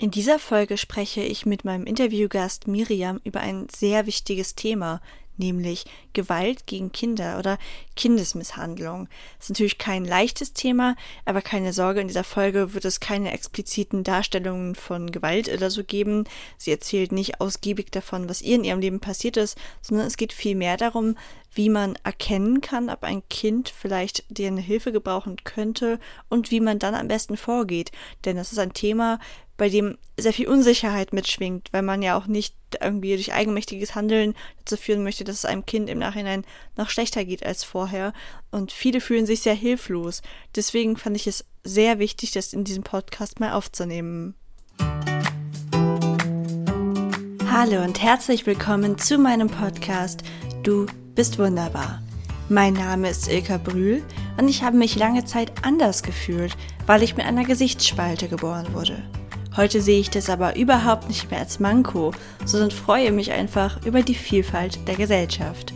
In 0.00 0.10
dieser 0.10 0.38
Folge 0.38 0.78
spreche 0.78 1.20
ich 1.20 1.44
mit 1.44 1.66
meinem 1.66 1.84
Interviewgast 1.84 2.66
Miriam 2.66 3.20
über 3.22 3.40
ein 3.40 3.66
sehr 3.68 4.06
wichtiges 4.06 4.54
Thema, 4.54 5.02
nämlich 5.36 5.84
Gewalt 6.14 6.66
gegen 6.66 6.90
Kinder 6.90 7.38
oder 7.38 7.58
Kindesmisshandlung. 7.96 9.08
Das 9.36 9.44
ist 9.44 9.50
natürlich 9.50 9.76
kein 9.76 10.06
leichtes 10.06 10.54
Thema, 10.54 10.96
aber 11.26 11.42
keine 11.42 11.74
Sorge, 11.74 12.00
in 12.00 12.08
dieser 12.08 12.24
Folge 12.24 12.72
wird 12.72 12.86
es 12.86 13.00
keine 13.00 13.30
expliziten 13.32 14.02
Darstellungen 14.02 14.74
von 14.74 15.12
Gewalt 15.12 15.50
oder 15.52 15.68
so 15.68 15.84
geben. 15.84 16.24
Sie 16.56 16.70
erzählt 16.70 17.12
nicht 17.12 17.42
ausgiebig 17.42 17.90
davon, 17.90 18.26
was 18.26 18.40
ihr 18.40 18.54
in 18.54 18.64
ihrem 18.64 18.80
Leben 18.80 19.00
passiert 19.00 19.36
ist, 19.36 19.58
sondern 19.82 20.06
es 20.06 20.16
geht 20.16 20.32
vielmehr 20.32 20.78
darum, 20.78 21.14
wie 21.52 21.68
man 21.68 21.98
erkennen 22.04 22.62
kann, 22.62 22.88
ob 22.88 23.02
ein 23.02 23.22
Kind 23.28 23.68
vielleicht 23.68 24.24
dir 24.30 24.46
eine 24.46 24.62
Hilfe 24.62 24.92
gebrauchen 24.92 25.36
könnte 25.44 25.98
und 26.30 26.50
wie 26.50 26.60
man 26.60 26.78
dann 26.78 26.94
am 26.94 27.08
besten 27.08 27.36
vorgeht. 27.36 27.92
Denn 28.24 28.36
das 28.36 28.52
ist 28.52 28.58
ein 28.58 28.72
Thema, 28.72 29.18
bei 29.60 29.68
dem 29.68 29.98
sehr 30.18 30.32
viel 30.32 30.48
Unsicherheit 30.48 31.12
mitschwingt, 31.12 31.68
weil 31.70 31.82
man 31.82 32.00
ja 32.00 32.16
auch 32.16 32.26
nicht 32.26 32.56
irgendwie 32.80 33.12
durch 33.14 33.34
eigenmächtiges 33.34 33.94
Handeln 33.94 34.34
dazu 34.60 34.78
führen 34.78 35.02
möchte, 35.02 35.22
dass 35.22 35.36
es 35.36 35.44
einem 35.44 35.66
Kind 35.66 35.90
im 35.90 35.98
Nachhinein 35.98 36.46
noch 36.78 36.88
schlechter 36.88 37.26
geht 37.26 37.44
als 37.44 37.62
vorher. 37.62 38.14
Und 38.50 38.72
viele 38.72 39.02
fühlen 39.02 39.26
sich 39.26 39.42
sehr 39.42 39.52
hilflos. 39.52 40.22
Deswegen 40.56 40.96
fand 40.96 41.14
ich 41.14 41.26
es 41.26 41.44
sehr 41.62 41.98
wichtig, 41.98 42.32
das 42.32 42.54
in 42.54 42.64
diesem 42.64 42.84
Podcast 42.84 43.38
mal 43.38 43.52
aufzunehmen. 43.52 44.34
Hallo 47.50 47.84
und 47.84 48.02
herzlich 48.02 48.46
willkommen 48.46 48.96
zu 48.96 49.18
meinem 49.18 49.50
Podcast 49.50 50.22
Du 50.62 50.86
bist 51.14 51.38
wunderbar. 51.38 52.02
Mein 52.48 52.72
Name 52.72 53.10
ist 53.10 53.28
Ilka 53.28 53.58
Brühl 53.58 54.02
und 54.38 54.48
ich 54.48 54.62
habe 54.62 54.78
mich 54.78 54.96
lange 54.96 55.26
Zeit 55.26 55.52
anders 55.60 56.02
gefühlt, 56.02 56.56
weil 56.86 57.02
ich 57.02 57.18
mit 57.18 57.26
einer 57.26 57.44
Gesichtsspalte 57.44 58.28
geboren 58.28 58.72
wurde. 58.72 59.02
Heute 59.56 59.80
sehe 59.80 59.98
ich 59.98 60.10
das 60.10 60.30
aber 60.30 60.54
überhaupt 60.54 61.08
nicht 61.08 61.30
mehr 61.30 61.40
als 61.40 61.58
Manko, 61.58 62.12
sondern 62.44 62.70
freue 62.70 63.10
mich 63.10 63.32
einfach 63.32 63.84
über 63.84 64.02
die 64.02 64.14
Vielfalt 64.14 64.86
der 64.86 64.94
Gesellschaft. 64.94 65.74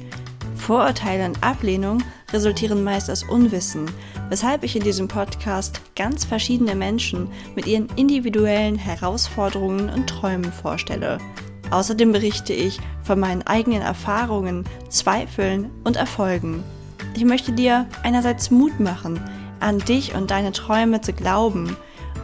Vorurteile 0.55 1.27
und 1.27 1.43
Ablehnung 1.43 2.03
resultieren 2.33 2.85
meist 2.85 3.11
aus 3.11 3.25
Unwissen, 3.25 3.91
weshalb 4.29 4.63
ich 4.63 4.77
in 4.77 4.85
diesem 4.85 5.09
Podcast 5.09 5.81
ganz 5.97 6.25
verschiedene 6.25 6.77
Menschen 6.77 7.29
mit 7.57 7.67
ihren 7.67 7.89
individuellen 7.97 8.77
Herausforderungen 8.77 9.91
und 9.91 10.09
Träumen 10.09 10.53
vorstelle. 10.53 11.19
Außerdem 11.71 12.13
berichte 12.13 12.53
ich 12.53 12.79
von 13.03 13.19
meinen 13.19 13.43
eigenen 13.43 13.83
Erfahrungen, 13.83 14.65
Zweifeln 14.89 15.71
und 15.83 15.97
Erfolgen. 15.97 16.63
Ich 17.17 17.25
möchte 17.25 17.53
dir 17.53 17.87
einerseits 18.05 18.53
Mut 18.53 18.79
machen, 18.79 19.21
an 19.59 19.79
dich 19.81 20.15
und 20.15 20.31
deine 20.31 20.53
Träume 20.53 21.01
zu 21.01 21.13
glauben 21.13 21.77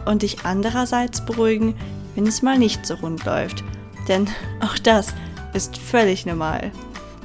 und 0.05 0.21
dich 0.21 0.45
andererseits 0.45 1.25
beruhigen, 1.25 1.75
wenn 2.15 2.27
es 2.27 2.41
mal 2.41 2.57
nicht 2.57 2.85
so 2.85 2.95
rund 2.95 3.25
läuft. 3.25 3.63
Denn 4.07 4.27
auch 4.59 4.77
das 4.77 5.13
ist 5.53 5.77
völlig 5.77 6.25
normal. 6.25 6.71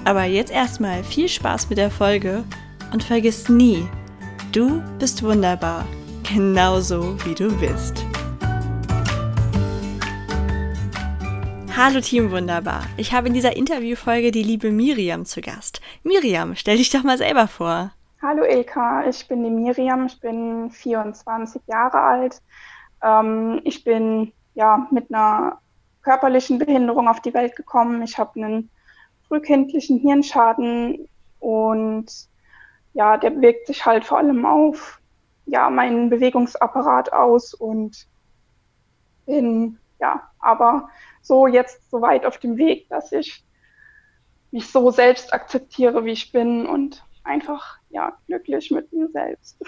Aber 0.05 0.25
jetzt 0.25 0.53
erstmal 0.53 1.03
viel 1.03 1.29
Spaß 1.29 1.69
mit 1.69 1.79
der 1.79 1.91
Folge 1.91 2.45
und 2.93 3.03
vergiss 3.03 3.49
nie, 3.49 3.87
du 4.53 4.83
bist 4.99 5.23
wunderbar, 5.23 5.87
genauso 6.23 7.17
wie 7.25 7.35
du 7.35 7.53
bist. 7.59 8.05
Hallo 11.77 12.01
Team 12.01 12.31
Wunderbar. 12.31 12.87
Ich 12.97 13.13
habe 13.13 13.29
in 13.29 13.35
dieser 13.35 13.55
Interviewfolge 13.55 14.31
die 14.31 14.43
liebe 14.43 14.71
Miriam 14.71 15.27
zu 15.27 15.43
Gast. 15.43 15.83
Miriam, 16.05 16.57
stell 16.57 16.79
dich 16.79 16.89
doch 16.89 17.03
mal 17.03 17.19
selber 17.19 17.49
vor. 17.49 17.93
Hallo 18.29 18.43
Ilka, 18.43 19.07
ich 19.07 19.29
bin 19.29 19.45
die 19.45 19.51
Miriam, 19.51 20.07
ich 20.07 20.19
bin 20.19 20.69
24 20.69 21.63
Jahre 21.69 22.01
alt. 22.01 22.43
Ähm, 23.01 23.61
ich 23.63 23.85
bin 23.85 24.33
ja 24.55 24.89
mit 24.91 25.15
einer 25.15 25.61
körperlichen 26.03 26.59
Behinderung 26.59 27.07
auf 27.07 27.21
die 27.21 27.33
Welt 27.35 27.55
gekommen. 27.55 28.03
Ich 28.03 28.19
habe 28.19 28.43
einen 28.43 28.71
frühkindlichen 29.29 30.01
Hirnschaden 30.01 31.09
und 31.39 32.07
ja, 32.95 33.17
der 33.17 33.41
wirkt 33.41 33.69
sich 33.69 33.87
halt 33.87 34.05
vor 34.05 34.19
allem 34.19 34.45
auf 34.45 35.01
ja, 35.45 35.71
meinen 35.71 36.11
Bewegungsapparat 36.11 37.13
aus 37.13 37.55
und 37.55 38.09
bin 39.27 39.79
ja, 40.01 40.29
aber 40.41 40.89
so 41.23 41.47
jetzt 41.47 41.89
so 41.93 42.03
weit 42.03 42.27
auf 42.27 42.39
dem 42.39 42.57
Weg, 42.57 42.89
dass 42.89 43.13
ich 43.13 43.45
mich 44.51 44.69
so 44.73 44.91
selbst 44.91 45.33
akzeptiere, 45.33 46.05
wie 46.05 46.11
ich 46.11 46.33
bin 46.33 46.67
und 46.67 47.05
einfach 47.23 47.79
ja 47.97 48.15
glücklich 48.27 48.71
mit 48.71 48.93
mir 48.93 49.09
selbst. 49.09 49.59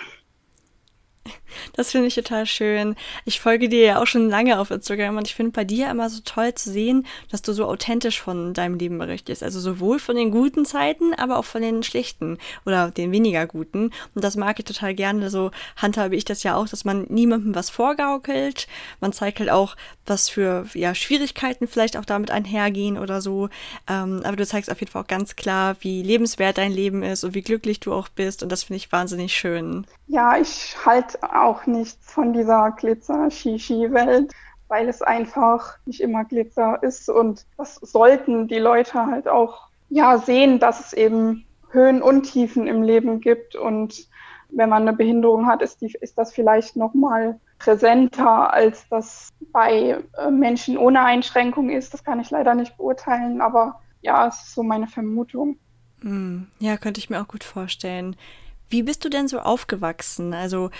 Das 1.75 1.93
finde 1.93 2.09
ich 2.09 2.15
total 2.15 2.47
schön. 2.47 2.97
Ich 3.25 3.41
folge 3.41 3.69
dir 3.69 3.85
ja 3.85 4.03
auch 4.03 4.07
schon 4.07 4.29
lange 4.29 4.59
auf 4.59 4.71
Instagram 4.71 5.17
und 5.17 5.27
ich 5.27 5.35
finde 5.35 5.53
bei 5.53 5.65
dir 5.65 5.91
immer 5.91 6.11
so 6.11 6.21
toll 6.25 6.55
zu 6.55 6.71
sehen, 6.71 7.07
dass 7.31 7.43
du 7.43 7.53
so 7.53 7.67
authentisch 7.67 8.21
von 8.21 8.55
deinem 8.55 8.79
Leben 8.79 8.99
berichtest. 8.99 9.43
Also 9.43 9.61
sowohl 9.61 9.99
von 9.99 10.17
den 10.17 10.31
guten 10.31 10.65
Zeiten, 10.65 11.15
aber 11.15 11.39
auch 11.39 11.45
von 11.45 11.63
den 11.63 11.83
schlechten 11.83 12.39
oder 12.67 12.91
den 12.91 13.13
weniger 13.13 13.47
guten. 13.47 13.91
Und 14.15 14.25
das 14.25 14.37
mag 14.37 14.59
ich 14.59 14.65
total 14.65 14.95
gerne. 14.95 15.31
So 15.31 15.51
handhabe 15.77 16.17
ich 16.17 16.25
das 16.25 16.43
ja 16.43 16.57
auch, 16.57 16.69
dass 16.69 16.85
man 16.85 17.07
niemandem 17.09 17.55
was 17.55 17.71
vorgaukelt. 17.71 18.67
Man 19.01 19.13
zeigt 19.13 19.39
halt 19.39 19.51
auch, 19.51 19.77
was 20.07 20.29
für 20.29 20.67
ja, 20.75 20.95
Schwierigkeiten 20.95 21.69
vielleicht 21.69 21.97
auch 21.97 22.05
damit 22.05 22.31
einhergehen 22.31 22.99
oder 22.99 23.21
so. 23.21 23.49
Ähm, 23.89 24.23
aber 24.25 24.37
du 24.37 24.47
zeigst 24.47 24.71
auf 24.71 24.81
jeden 24.81 24.91
Fall 24.91 25.03
auch 25.03 25.09
ganz 25.09 25.37
klar, 25.37 25.77
wie 25.81 26.03
lebenswert 26.03 26.59
dein 26.59 26.73
Leben 26.73 27.03
ist 27.03 27.25
und 27.25 27.35
wie 27.35 27.43
glücklich 27.43 27.81
du 27.81 27.93
auch 27.93 28.09
bist. 28.09 28.43
Und 28.43 28.51
das 28.51 28.65
finde 28.65 28.79
ich 28.79 28.93
wahnsinnig 28.93 29.35
schön. 29.35 29.87
Ja, 30.07 30.39
ich 30.39 30.75
halte 30.87 31.18
auch 31.23 31.67
nichts 31.67 32.13
von 32.13 32.33
dieser 32.33 32.73
Glitzer-Shishi-Welt, 32.73 34.33
weil 34.69 34.89
es 34.89 35.03
einfach 35.03 35.79
nicht 35.87 36.01
immer 36.01 36.25
Glitzer 36.25 36.83
ist 36.83 37.09
und 37.09 37.47
das 37.57 37.77
sollten 37.77 38.49
die 38.49 38.59
Leute 38.59 39.07
halt 39.07 39.29
auch 39.29 39.69
ja 39.89 40.19
sehen, 40.19 40.59
dass 40.59 40.81
es 40.81 40.93
eben 40.93 41.47
Höhen 41.71 42.03
und 42.03 42.25
Tiefen 42.25 42.67
im 42.67 42.83
Leben 42.83 43.21
gibt 43.21 43.57
und 43.57 44.09
wenn 44.51 44.69
man 44.69 44.83
eine 44.83 44.97
Behinderung 44.97 45.47
hat, 45.47 45.63
ist, 45.63 45.81
die, 45.81 45.93
ist 46.01 46.17
das 46.17 46.33
vielleicht 46.33 46.77
noch 46.77 46.95
mal 46.95 47.39
präsenter, 47.59 48.53
als 48.53 48.89
das 48.89 49.29
bei 49.53 50.03
äh, 50.17 50.31
Menschen 50.31 50.79
ohne 50.79 51.05
Einschränkung 51.05 51.71
ist. 51.71 51.93
Das 51.93 52.05
kann 52.05 52.21
ich 52.21 52.31
leider 52.31 52.55
nicht 52.55 52.77
beurteilen, 52.77 53.41
aber 53.41 53.81
ja, 54.01 54.27
es 54.27 54.43
ist 54.43 54.55
so 54.55 54.63
meine 54.63 54.87
Vermutung. 54.87 55.59
Hm, 56.01 56.47
ja, 56.59 56.77
könnte 56.77 56.99
ich 56.99 57.11
mir 57.11 57.21
auch 57.21 57.29
gut 57.29 57.45
vorstellen. 57.45 58.17
Wie 58.69 58.83
bist 58.83 59.05
du 59.05 59.09
denn 59.09 59.29
so 59.29 59.41
aufgewachsen? 59.41 60.35
Also 60.35 60.71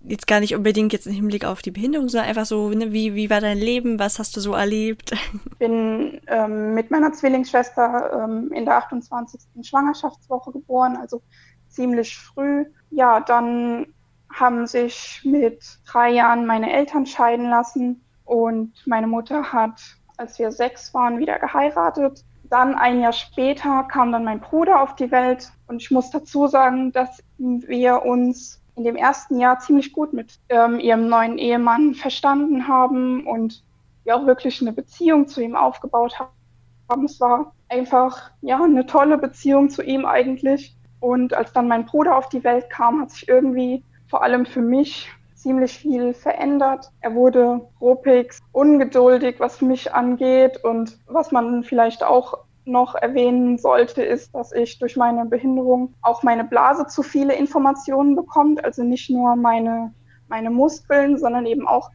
jetzt 0.00 0.26
gar 0.26 0.40
nicht 0.40 0.54
unbedingt 0.54 0.92
jetzt 0.92 1.06
im 1.06 1.12
Hinblick 1.12 1.44
auf 1.44 1.62
die 1.62 1.70
Behinderung, 1.70 2.08
sondern 2.08 2.28
einfach 2.28 2.46
so, 2.46 2.70
ne, 2.70 2.92
wie, 2.92 3.14
wie 3.14 3.30
war 3.30 3.40
dein 3.40 3.58
Leben? 3.58 3.98
Was 3.98 4.18
hast 4.18 4.36
du 4.36 4.40
so 4.40 4.54
erlebt? 4.54 5.12
Ich 5.12 5.58
bin 5.58 6.20
ähm, 6.28 6.74
mit 6.74 6.90
meiner 6.90 7.12
Zwillingsschwester 7.12 8.24
ähm, 8.24 8.52
in 8.52 8.64
der 8.64 8.76
28. 8.76 9.40
Schwangerschaftswoche 9.62 10.52
geboren, 10.52 10.96
also 10.96 11.20
ziemlich 11.68 12.16
früh. 12.16 12.64
Ja, 12.90 13.20
dann 13.20 13.86
haben 14.32 14.66
sich 14.66 15.20
mit 15.24 15.64
drei 15.86 16.10
Jahren 16.10 16.46
meine 16.46 16.72
Eltern 16.72 17.06
scheiden 17.06 17.48
lassen 17.50 18.04
und 18.24 18.72
meine 18.86 19.06
Mutter 19.06 19.52
hat, 19.52 19.80
als 20.16 20.38
wir 20.38 20.52
sechs 20.52 20.92
waren, 20.94 21.18
wieder 21.18 21.38
geheiratet. 21.38 22.24
Dann 22.44 22.74
ein 22.74 23.00
Jahr 23.00 23.12
später 23.12 23.84
kam 23.84 24.12
dann 24.12 24.24
mein 24.24 24.40
Bruder 24.40 24.80
auf 24.80 24.94
die 24.94 25.10
Welt 25.10 25.50
und 25.66 25.82
ich 25.82 25.90
muss 25.90 26.10
dazu 26.10 26.46
sagen, 26.46 26.92
dass 26.92 27.22
wir 27.38 28.02
uns 28.04 28.60
in 28.78 28.84
dem 28.84 28.96
ersten 28.96 29.40
Jahr 29.40 29.58
ziemlich 29.58 29.92
gut 29.92 30.12
mit 30.12 30.38
ähm, 30.48 30.78
ihrem 30.78 31.08
neuen 31.08 31.36
Ehemann 31.36 31.94
verstanden 31.94 32.68
haben 32.68 33.26
und 33.26 33.64
wir 34.04 34.16
auch 34.16 34.24
wirklich 34.24 34.62
eine 34.62 34.72
Beziehung 34.72 35.26
zu 35.26 35.42
ihm 35.42 35.56
aufgebaut 35.56 36.18
haben. 36.18 37.04
Es 37.04 37.20
war 37.20 37.52
einfach 37.68 38.30
ja 38.40 38.62
eine 38.62 38.86
tolle 38.86 39.18
Beziehung 39.18 39.68
zu 39.68 39.82
ihm 39.82 40.06
eigentlich. 40.06 40.74
Und 41.00 41.34
als 41.34 41.52
dann 41.52 41.68
mein 41.68 41.84
Bruder 41.84 42.16
auf 42.16 42.28
die 42.28 42.42
Welt 42.44 42.70
kam, 42.70 43.02
hat 43.02 43.10
sich 43.10 43.28
irgendwie 43.28 43.84
vor 44.06 44.22
allem 44.22 44.46
für 44.46 44.62
mich 44.62 45.10
ziemlich 45.34 45.72
viel 45.72 46.14
verändert. 46.14 46.90
Er 47.00 47.14
wurde 47.14 47.60
ruppig, 47.80 48.32
ungeduldig, 48.52 49.36
was 49.38 49.60
mich 49.60 49.92
angeht 49.92 50.64
und 50.64 50.98
was 51.06 51.30
man 51.30 51.62
vielleicht 51.62 52.02
auch 52.02 52.38
noch 52.68 52.94
erwähnen 52.94 53.58
sollte, 53.58 54.02
ist, 54.02 54.34
dass 54.34 54.52
ich 54.52 54.78
durch 54.78 54.96
meine 54.96 55.24
Behinderung 55.26 55.94
auch 56.02 56.22
meine 56.22 56.44
Blase 56.44 56.86
zu 56.86 57.02
viele 57.02 57.34
Informationen 57.34 58.14
bekommt. 58.14 58.64
Also 58.64 58.82
nicht 58.82 59.10
nur 59.10 59.36
meine, 59.36 59.92
meine 60.28 60.50
Muskeln, 60.50 61.18
sondern 61.18 61.46
eben 61.46 61.66
auch 61.66 61.90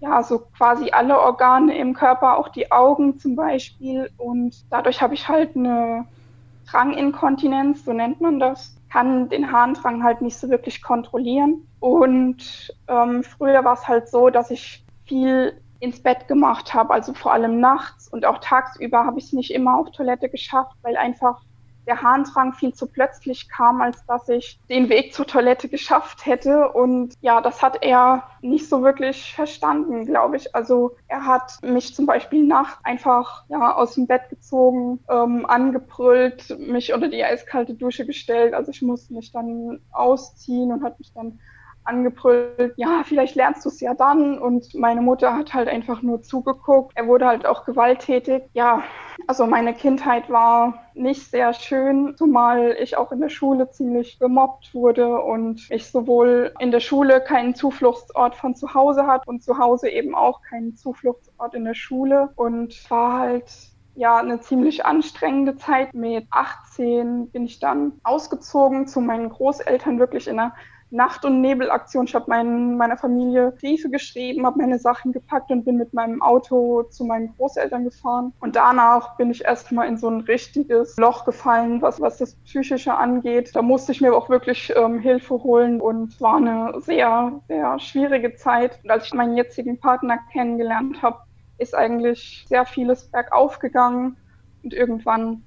ja, 0.00 0.22
so 0.22 0.40
quasi 0.58 0.90
alle 0.90 1.18
Organe 1.18 1.78
im 1.78 1.94
Körper, 1.94 2.36
auch 2.36 2.48
die 2.48 2.70
Augen 2.72 3.18
zum 3.18 3.36
Beispiel. 3.36 4.10
Und 4.18 4.64
dadurch 4.70 5.00
habe 5.00 5.14
ich 5.14 5.28
halt 5.28 5.56
eine 5.56 6.04
Dranginkontinenz, 6.68 7.84
so 7.84 7.92
nennt 7.92 8.20
man 8.20 8.40
das, 8.40 8.76
kann 8.90 9.28
den 9.28 9.52
Harndrang 9.52 10.02
halt 10.02 10.20
nicht 10.20 10.36
so 10.36 10.48
wirklich 10.50 10.82
kontrollieren. 10.82 11.66
Und 11.78 12.74
ähm, 12.88 13.22
früher 13.22 13.64
war 13.64 13.74
es 13.74 13.86
halt 13.86 14.08
so, 14.08 14.28
dass 14.28 14.50
ich 14.50 14.84
viel 15.04 15.60
ins 15.82 16.00
Bett 16.00 16.28
gemacht 16.28 16.74
habe, 16.74 16.94
also 16.94 17.12
vor 17.12 17.32
allem 17.32 17.58
nachts 17.58 18.06
und 18.06 18.24
auch 18.24 18.38
tagsüber 18.38 19.04
habe 19.04 19.18
ich 19.18 19.26
es 19.26 19.32
nicht 19.32 19.50
immer 19.52 19.76
auf 19.78 19.90
Toilette 19.90 20.28
geschafft, 20.28 20.76
weil 20.82 20.96
einfach 20.96 21.42
der 21.88 22.00
Harndrang 22.00 22.52
viel 22.52 22.72
zu 22.72 22.86
plötzlich 22.86 23.48
kam, 23.48 23.80
als 23.80 24.06
dass 24.06 24.28
ich 24.28 24.60
den 24.68 24.88
Weg 24.88 25.12
zur 25.12 25.26
Toilette 25.26 25.68
geschafft 25.68 26.24
hätte. 26.24 26.68
Und 26.68 27.14
ja, 27.20 27.40
das 27.40 27.62
hat 27.62 27.82
er 27.82 28.22
nicht 28.40 28.68
so 28.68 28.84
wirklich 28.84 29.34
verstanden, 29.34 30.06
glaube 30.06 30.36
ich. 30.36 30.54
Also 30.54 30.92
er 31.08 31.26
hat 31.26 31.58
mich 31.62 31.96
zum 31.96 32.06
Beispiel 32.06 32.46
nachts 32.46 32.78
einfach 32.84 33.44
ja, 33.48 33.74
aus 33.74 33.94
dem 33.94 34.06
Bett 34.06 34.28
gezogen, 34.30 35.00
ähm, 35.08 35.44
angebrüllt, 35.46 36.56
mich 36.60 36.94
unter 36.94 37.08
die 37.08 37.24
eiskalte 37.24 37.74
Dusche 37.74 38.06
gestellt. 38.06 38.54
Also 38.54 38.70
ich 38.70 38.82
musste 38.82 39.14
mich 39.14 39.32
dann 39.32 39.80
ausziehen 39.90 40.70
und 40.70 40.84
hat 40.84 41.00
mich 41.00 41.12
dann 41.12 41.40
angebrüllt, 41.84 42.74
ja, 42.76 43.02
vielleicht 43.04 43.34
lernst 43.34 43.64
du 43.64 43.68
es 43.68 43.80
ja 43.80 43.94
dann. 43.94 44.38
Und 44.38 44.74
meine 44.74 45.02
Mutter 45.02 45.34
hat 45.34 45.54
halt 45.54 45.68
einfach 45.68 46.02
nur 46.02 46.22
zugeguckt. 46.22 46.92
Er 46.94 47.06
wurde 47.06 47.26
halt 47.26 47.46
auch 47.46 47.64
gewalttätig. 47.64 48.42
Ja, 48.52 48.82
also 49.26 49.46
meine 49.46 49.74
Kindheit 49.74 50.28
war 50.30 50.86
nicht 50.94 51.30
sehr 51.30 51.52
schön, 51.54 52.14
zumal 52.16 52.76
ich 52.80 52.96
auch 52.96 53.12
in 53.12 53.20
der 53.20 53.28
Schule 53.28 53.70
ziemlich 53.70 54.18
gemobbt 54.18 54.74
wurde 54.74 55.20
und 55.20 55.70
ich 55.70 55.90
sowohl 55.90 56.52
in 56.58 56.70
der 56.70 56.80
Schule 56.80 57.20
keinen 57.20 57.54
Zufluchtsort 57.54 58.34
von 58.34 58.54
zu 58.54 58.74
Hause 58.74 59.06
hatte 59.06 59.28
und 59.28 59.42
zu 59.42 59.58
Hause 59.58 59.88
eben 59.88 60.14
auch 60.14 60.42
keinen 60.42 60.76
Zufluchtsort 60.76 61.54
in 61.54 61.64
der 61.64 61.74
Schule 61.74 62.30
und 62.36 62.90
war 62.90 63.18
halt 63.18 63.72
ja 63.94 64.16
eine 64.16 64.40
ziemlich 64.40 64.84
anstrengende 64.84 65.56
Zeit. 65.56 65.94
Mit 65.94 66.26
18 66.30 67.30
bin 67.30 67.44
ich 67.44 67.58
dann 67.58 68.00
ausgezogen 68.02 68.86
zu 68.86 69.00
meinen 69.00 69.30
Großeltern 69.30 69.98
wirklich 69.98 70.28
in 70.28 70.38
einer 70.38 70.54
Nacht- 70.92 71.24
und 71.24 71.40
Nebelaktion. 71.40 72.04
Ich 72.04 72.14
habe 72.14 72.26
mein, 72.28 72.76
meiner 72.76 72.98
Familie 72.98 73.52
Briefe 73.52 73.88
geschrieben, 73.88 74.44
habe 74.46 74.58
meine 74.58 74.78
Sachen 74.78 75.12
gepackt 75.12 75.50
und 75.50 75.64
bin 75.64 75.78
mit 75.78 75.94
meinem 75.94 76.22
Auto 76.22 76.82
zu 76.84 77.04
meinen 77.04 77.34
Großeltern 77.36 77.84
gefahren. 77.84 78.32
Und 78.40 78.56
danach 78.56 79.16
bin 79.16 79.30
ich 79.30 79.44
erstmal 79.44 79.88
in 79.88 79.96
so 79.96 80.08
ein 80.08 80.20
richtiges 80.20 80.96
Loch 80.98 81.24
gefallen, 81.24 81.80
was, 81.80 82.00
was 82.00 82.18
das 82.18 82.34
Psychische 82.44 82.94
angeht. 82.94 83.56
Da 83.56 83.62
musste 83.62 83.92
ich 83.92 84.02
mir 84.02 84.14
auch 84.14 84.28
wirklich 84.28 84.72
ähm, 84.76 84.98
Hilfe 84.98 85.42
holen 85.42 85.80
und 85.80 86.20
war 86.20 86.36
eine 86.36 86.80
sehr, 86.80 87.40
sehr 87.48 87.78
schwierige 87.78 88.34
Zeit. 88.34 88.78
Und 88.84 88.90
als 88.90 89.06
ich 89.06 89.14
meinen 89.14 89.36
jetzigen 89.36 89.80
Partner 89.80 90.18
kennengelernt 90.30 91.02
habe, 91.02 91.18
ist 91.56 91.74
eigentlich 91.74 92.44
sehr 92.48 92.66
vieles 92.66 93.10
bergauf 93.10 93.58
gegangen. 93.58 94.16
Und 94.62 94.74
irgendwann 94.74 95.42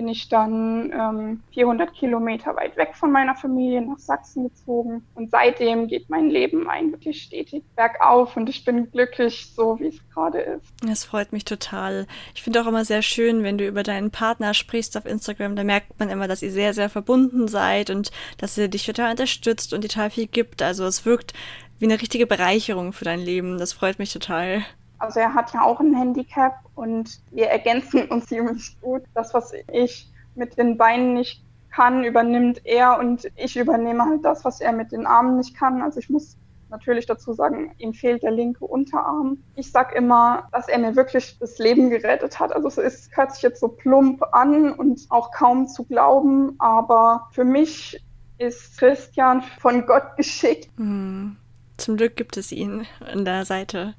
bin 0.00 0.08
ich 0.08 0.30
dann 0.30 0.90
ähm, 0.94 1.42
400 1.52 1.92
Kilometer 1.92 2.56
weit 2.56 2.74
weg 2.78 2.92
von 2.94 3.12
meiner 3.12 3.34
Familie 3.34 3.82
nach 3.82 3.98
Sachsen 3.98 4.44
gezogen. 4.44 5.06
Und 5.14 5.30
seitdem 5.30 5.88
geht 5.88 6.08
mein 6.08 6.30
Leben 6.30 6.70
eigentlich 6.70 7.20
stetig 7.24 7.62
bergauf 7.76 8.34
und 8.34 8.48
ich 8.48 8.64
bin 8.64 8.90
glücklich, 8.90 9.52
so 9.54 9.78
wie 9.78 9.88
es 9.88 10.00
gerade 10.14 10.38
ist. 10.38 10.64
Das 10.82 11.04
freut 11.04 11.32
mich 11.32 11.44
total. 11.44 12.06
Ich 12.34 12.42
finde 12.42 12.62
auch 12.62 12.66
immer 12.66 12.86
sehr 12.86 13.02
schön, 13.02 13.42
wenn 13.42 13.58
du 13.58 13.66
über 13.66 13.82
deinen 13.82 14.10
Partner 14.10 14.54
sprichst 14.54 14.96
auf 14.96 15.04
Instagram, 15.04 15.54
da 15.54 15.64
merkt 15.64 16.00
man 16.00 16.08
immer, 16.08 16.26
dass 16.26 16.40
ihr 16.40 16.50
sehr, 16.50 16.72
sehr 16.72 16.88
verbunden 16.88 17.46
seid 17.46 17.90
und 17.90 18.10
dass 18.38 18.56
er 18.56 18.68
dich 18.68 18.86
total 18.86 19.10
unterstützt 19.10 19.74
und 19.74 19.82
total 19.82 20.08
viel 20.08 20.28
gibt. 20.28 20.62
Also 20.62 20.86
es 20.86 21.04
wirkt 21.04 21.34
wie 21.78 21.84
eine 21.84 22.00
richtige 22.00 22.26
Bereicherung 22.26 22.94
für 22.94 23.04
dein 23.04 23.20
Leben. 23.20 23.58
Das 23.58 23.74
freut 23.74 23.98
mich 23.98 24.14
total. 24.14 24.62
Also 25.00 25.18
er 25.18 25.34
hat 25.34 25.52
ja 25.52 25.62
auch 25.62 25.80
ein 25.80 25.94
Handicap 25.94 26.60
und 26.74 27.20
wir 27.30 27.48
ergänzen 27.48 28.06
uns 28.08 28.26
ziemlich 28.26 28.80
gut. 28.80 29.02
Das, 29.14 29.34
was 29.34 29.52
ich 29.72 30.08
mit 30.34 30.56
den 30.58 30.76
Beinen 30.76 31.14
nicht 31.14 31.42
kann, 31.70 32.04
übernimmt 32.04 32.64
er 32.64 32.98
und 32.98 33.30
ich 33.36 33.56
übernehme 33.56 34.04
halt 34.04 34.24
das, 34.24 34.44
was 34.44 34.60
er 34.60 34.72
mit 34.72 34.92
den 34.92 35.06
Armen 35.06 35.38
nicht 35.38 35.56
kann. 35.56 35.82
Also 35.82 35.98
ich 36.00 36.10
muss 36.10 36.36
natürlich 36.68 37.06
dazu 37.06 37.32
sagen, 37.32 37.72
ihm 37.78 37.94
fehlt 37.94 38.22
der 38.22 38.30
linke 38.30 38.64
Unterarm. 38.64 39.38
Ich 39.56 39.72
sage 39.72 39.94
immer, 39.96 40.48
dass 40.52 40.68
er 40.68 40.78
mir 40.78 40.94
wirklich 40.96 41.38
das 41.38 41.58
Leben 41.58 41.90
gerettet 41.90 42.38
hat. 42.38 42.52
Also 42.52 42.80
es 42.80 43.08
hört 43.12 43.34
sich 43.34 43.42
jetzt 43.42 43.60
so 43.60 43.68
plump 43.68 44.22
an 44.32 44.72
und 44.72 45.06
auch 45.08 45.32
kaum 45.32 45.66
zu 45.66 45.84
glauben, 45.84 46.54
aber 46.58 47.28
für 47.32 47.44
mich 47.44 48.02
ist 48.38 48.78
Christian 48.78 49.42
von 49.60 49.86
Gott 49.86 50.16
geschickt. 50.16 50.70
Hm. 50.76 51.36
Zum 51.76 51.96
Glück 51.96 52.16
gibt 52.16 52.36
es 52.36 52.52
ihn 52.52 52.86
an 53.00 53.24
der 53.24 53.44
Seite. 53.44 53.94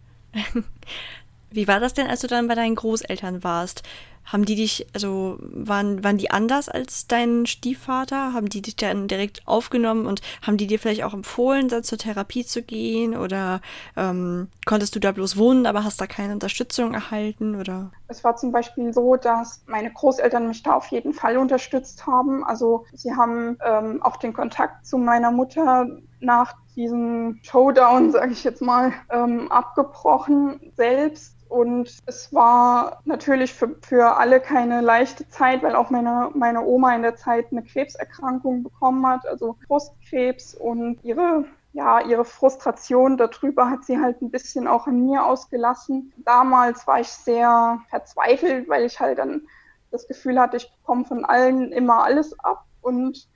Wie 1.51 1.67
war 1.67 1.79
das 1.79 1.93
denn, 1.93 2.07
als 2.07 2.21
du 2.21 2.27
dann 2.27 2.47
bei 2.47 2.55
deinen 2.55 2.75
Großeltern 2.75 3.43
warst? 3.43 3.83
Haben 4.25 4.45
die 4.45 4.55
dich, 4.55 4.87
also 4.93 5.37
waren, 5.39 6.03
waren 6.03 6.17
die 6.17 6.31
anders 6.31 6.69
als 6.69 7.07
dein 7.07 7.45
Stiefvater? 7.45 8.33
Haben 8.33 8.49
die 8.49 8.61
dich 8.61 8.75
dann 8.75 9.07
direkt 9.07 9.47
aufgenommen 9.47 10.05
und 10.05 10.21
haben 10.41 10.57
die 10.57 10.67
dir 10.67 10.79
vielleicht 10.79 11.03
auch 11.03 11.13
empfohlen, 11.13 11.67
da 11.67 11.83
zur 11.83 11.97
Therapie 11.97 12.45
zu 12.45 12.61
gehen? 12.61 13.15
Oder 13.15 13.61
ähm, 13.97 14.47
konntest 14.65 14.95
du 14.95 14.99
da 14.99 15.11
bloß 15.11 15.37
wohnen, 15.37 15.65
aber 15.65 15.83
hast 15.83 15.99
da 15.99 16.07
keine 16.07 16.33
Unterstützung 16.33 16.93
erhalten? 16.93 17.55
Oder? 17.55 17.91
Es 18.07 18.23
war 18.23 18.35
zum 18.35 18.51
Beispiel 18.51 18.93
so, 18.93 19.15
dass 19.15 19.63
meine 19.67 19.91
Großeltern 19.91 20.47
mich 20.47 20.63
da 20.63 20.73
auf 20.73 20.87
jeden 20.87 21.13
Fall 21.13 21.37
unterstützt 21.37 22.05
haben. 22.07 22.43
Also 22.43 22.85
sie 22.93 23.13
haben 23.13 23.57
ähm, 23.65 24.01
auch 24.01 24.17
den 24.17 24.33
Kontakt 24.33 24.85
zu 24.85 24.97
meiner 24.97 25.31
Mutter 25.31 25.87
nach 26.19 26.53
diesem 26.75 27.39
Showdown, 27.43 28.11
sage 28.11 28.31
ich 28.31 28.43
jetzt 28.43 28.61
mal, 28.61 28.93
ähm, 29.09 29.51
abgebrochen 29.51 30.71
selbst. 30.75 31.35
Und 31.51 32.01
es 32.05 32.33
war 32.33 33.01
natürlich 33.03 33.53
für, 33.53 33.75
für 33.81 34.15
alle 34.15 34.39
keine 34.39 34.79
leichte 34.79 35.27
Zeit, 35.27 35.61
weil 35.63 35.75
auch 35.75 35.89
meine, 35.89 36.31
meine 36.33 36.63
Oma 36.63 36.95
in 36.95 37.01
der 37.01 37.17
Zeit 37.17 37.47
eine 37.51 37.61
Krebserkrankung 37.61 38.63
bekommen 38.63 39.05
hat, 39.05 39.27
also 39.27 39.57
Brustkrebs 39.67 40.55
und 40.55 41.03
ihre 41.03 41.43
ja, 41.73 42.01
ihre 42.01 42.25
Frustration 42.25 43.17
darüber 43.17 43.69
hat 43.69 43.85
sie 43.85 43.99
halt 43.99 44.21
ein 44.21 44.31
bisschen 44.31 44.67
auch 44.67 44.87
an 44.87 45.05
mir 45.05 45.25
ausgelassen. 45.25 46.13
Damals 46.17 46.85
war 46.87 46.99
ich 46.99 47.07
sehr 47.07 47.79
verzweifelt, 47.89 48.67
weil 48.67 48.85
ich 48.85 48.99
halt 48.99 49.19
dann 49.19 49.47
das 49.89 50.07
Gefühl 50.07 50.39
hatte, 50.39 50.57
ich 50.57 50.71
bekomme 50.77 51.05
von 51.05 51.25
allen 51.25 51.71
immer 51.71 52.03
alles 52.03 52.37
ab. 52.39 52.65
Und 52.81 53.27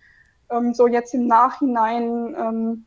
ähm, 0.49 0.73
so 0.73 0.87
jetzt 0.87 1.13
im 1.13 1.27
Nachhinein 1.27 2.35
ähm, 2.37 2.85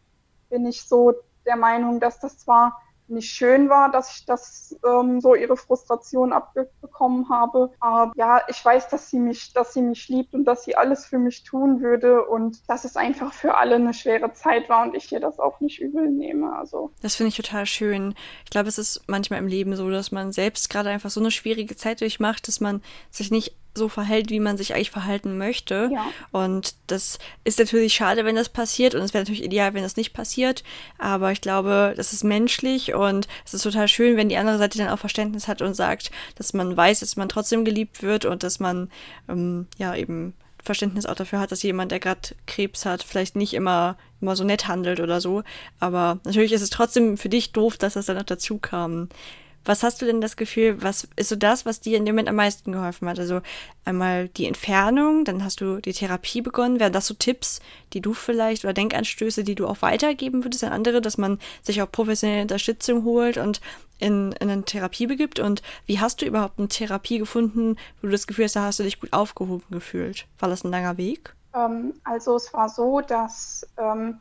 bin 0.51 0.67
ich 0.67 0.87
so 0.87 1.15
der 1.47 1.57
Meinung, 1.57 2.01
dass 2.01 2.19
das 2.19 2.39
zwar 2.39 2.81
nicht 3.10 3.31
schön 3.31 3.69
war, 3.69 3.90
dass 3.90 4.16
ich 4.16 4.26
das 4.26 4.76
ähm, 4.87 5.20
so 5.20 5.34
ihre 5.34 5.56
Frustration 5.56 6.32
abbekommen 6.32 7.28
habe. 7.28 7.70
Aber 7.81 8.12
ja, 8.16 8.43
ich 8.49 8.64
weiß, 8.64 8.88
dass 8.88 9.10
sie 9.10 9.19
mich, 9.19 9.52
dass 9.52 9.75
sie 9.75 9.82
mich 9.82 10.08
liebt 10.08 10.34
und 10.34 10.44
dass 10.44 10.64
sie 10.64 10.76
alles 10.76 11.06
für 11.06 11.19
mich 11.19 11.43
tun 11.43 11.81
würde 11.81 12.25
und 12.25 12.69
dass 12.69 12.84
es 12.84 12.96
einfach 12.96 13.32
für 13.32 13.56
alle 13.56 13.76
eine 13.76 13.94
schwere 13.94 14.32
Zeit 14.32 14.69
war 14.69 14.82
und 14.84 14.94
ich 14.94 15.10
ihr 15.12 15.20
das 15.20 15.38
auch 15.38 15.60
nicht 15.60 15.81
übel 15.81 16.08
nehme. 16.10 16.56
Also 16.56 16.90
das 17.02 17.14
finde 17.14 17.28
ich 17.28 17.37
total 17.37 17.66
schön. 17.66 18.14
Ich 18.44 18.50
glaube, 18.50 18.69
es 18.69 18.78
ist 18.78 19.02
manchmal 19.06 19.40
im 19.40 19.49
Leben 19.49 19.76
so, 19.76 19.90
dass 19.90 20.12
man 20.12 20.32
selbst 20.32 20.70
gerade 20.70 20.90
einfach 20.90 21.10
so 21.10 21.20
eine 21.20 21.31
schwierige 21.31 21.76
Zeit 21.76 22.00
durchmacht, 22.00 22.49
dass 22.49 22.60
man 22.60 22.82
sich 23.10 23.31
nicht 23.31 23.55
so 23.75 23.88
verhält, 23.88 24.31
wie 24.31 24.41
man 24.41 24.56
sich 24.56 24.75
eigentlich 24.75 24.91
verhalten 24.91 25.38
möchte. 25.38 25.91
Ja. 25.93 26.06
Und 26.32 26.75
das 26.88 27.19
ist 27.44 27.59
natürlich 27.59 27.94
schade, 27.94 28.25
wenn 28.25 28.37
das 28.37 28.49
passiert. 28.49 28.94
Und 28.94 29.03
es 29.03 29.15
wäre 29.15 29.23
natürlich 29.23 29.44
ideal, 29.44 29.75
wenn 29.75 29.82
das 29.82 29.97
nicht 29.97 30.12
passiert. 30.12 30.65
Aber 30.99 31.32
ich 31.32 31.41
glaube, 31.41 31.94
das 31.97 32.12
ist 32.12 32.25
menschlich 32.25 32.94
und 32.94 33.29
es 33.44 33.55
ist 33.55 33.62
total 33.62 33.88
schön, 33.88 34.17
wenn 34.17 34.29
die 34.29 34.37
andere 34.37 34.59
Seite 34.59 34.79
dann 34.79 34.88
auch 34.88 34.99
Verständnis 34.99 35.49
hat 35.49 35.62
und 35.62 35.75
sagt, 35.75 36.11
dass 36.37 36.53
man 36.55 36.77
weiß, 36.77 37.01
dass 37.01 37.17
man 37.17 37.29
trotzdem 37.29 37.65
geliebt 37.65 38.03
wird 38.03 38.25
und 38.25 38.43
dass 38.43 38.60
man 38.60 38.91
ähm, 39.29 39.67
ja 39.79 39.94
eben 39.94 40.34
Verständnis 40.63 41.06
auch 41.06 41.15
dafür 41.15 41.41
hat, 41.41 41.53
dass 41.53 41.63
jemand, 41.63 41.93
der 41.93 42.01
gerade 42.01 42.34
Krebs 42.46 42.84
hat, 42.84 43.03
vielleicht 43.03 43.37
nicht 43.37 43.55
immer, 43.55 43.96
immer 44.20 44.37
so 44.37 44.44
nett 44.44 44.69
handelt 44.69 45.01
oder 45.01 45.20
so. 45.20 45.43
Aber 45.81 46.19
natürlich 46.25 46.53
ist 46.53 46.63
es 46.63 46.70
trotzdem 46.70 47.17
für 47.17 47.29
dich 47.29 47.53
doof, 47.53 47.79
dass 47.79 47.94
das 47.94 48.06
dann 48.06 48.17
noch 48.17 48.25
dazu 48.25 48.58
kam. 48.58 49.08
Was 49.69 49.82
hast 49.82 50.01
du 50.01 50.06
denn 50.06 50.22
das 50.22 50.39
Gefühl, 50.39 50.82
was 50.82 51.06
ist 51.17 51.29
so 51.29 51.37
das, 51.37 51.67
was 51.67 51.81
dir 51.81 51.98
in 51.98 52.06
dem 52.06 52.15
Moment 52.15 52.31
am 52.31 52.37
meisten 52.37 52.72
geholfen 52.72 53.06
hat? 53.06 53.19
Also 53.19 53.43
einmal 53.84 54.29
die 54.29 54.46
Entfernung, 54.46 55.27
dann 55.27 55.44
hast 55.44 55.60
du 55.60 55.82
die 55.82 55.93
Therapie 55.93 56.41
begonnen. 56.41 56.81
Wären 56.81 56.94
das 56.94 57.06
so 57.06 57.13
Tipps, 57.13 57.60
die 57.93 58.01
du 58.01 58.15
vielleicht 58.15 58.65
oder 58.65 58.72
Denkanstöße, 58.72 59.44
die 59.44 59.55
du 59.55 59.67
auch 59.67 59.82
weitergeben 59.82 60.43
würdest 60.43 60.65
an 60.65 60.72
andere, 60.72 61.03
dass 61.03 61.19
man 61.19 61.39
sich 61.60 61.82
auch 61.82 61.93
professionelle 61.93 62.41
Unterstützung 62.41 63.05
holt 63.05 63.37
und 63.37 63.60
in, 63.98 64.32
in 64.41 64.48
eine 64.48 64.63
Therapie 64.63 65.06
begibt? 65.06 65.39
Und 65.39 65.60
wie 65.84 66.01
hast 66.01 66.22
du 66.22 66.25
überhaupt 66.25 66.58
eine 66.58 66.69
Therapie 66.69 67.19
gefunden, 67.19 67.77
wo 68.01 68.06
du 68.06 68.13
das 68.13 68.27
Gefühl 68.27 68.46
hast, 68.46 68.56
da 68.56 68.63
hast 68.63 68.79
du 68.79 68.84
dich 68.84 68.98
gut 68.98 69.13
aufgehoben 69.13 69.67
gefühlt? 69.70 70.27
War 70.39 70.48
das 70.48 70.65
ein 70.65 70.70
langer 70.70 70.96
Weg? 70.96 71.34
Ähm, 71.55 71.93
also 72.05 72.37
es 72.37 72.55
war 72.55 72.70
so, 72.70 73.03
dass 73.03 73.67
ähm, 73.77 74.19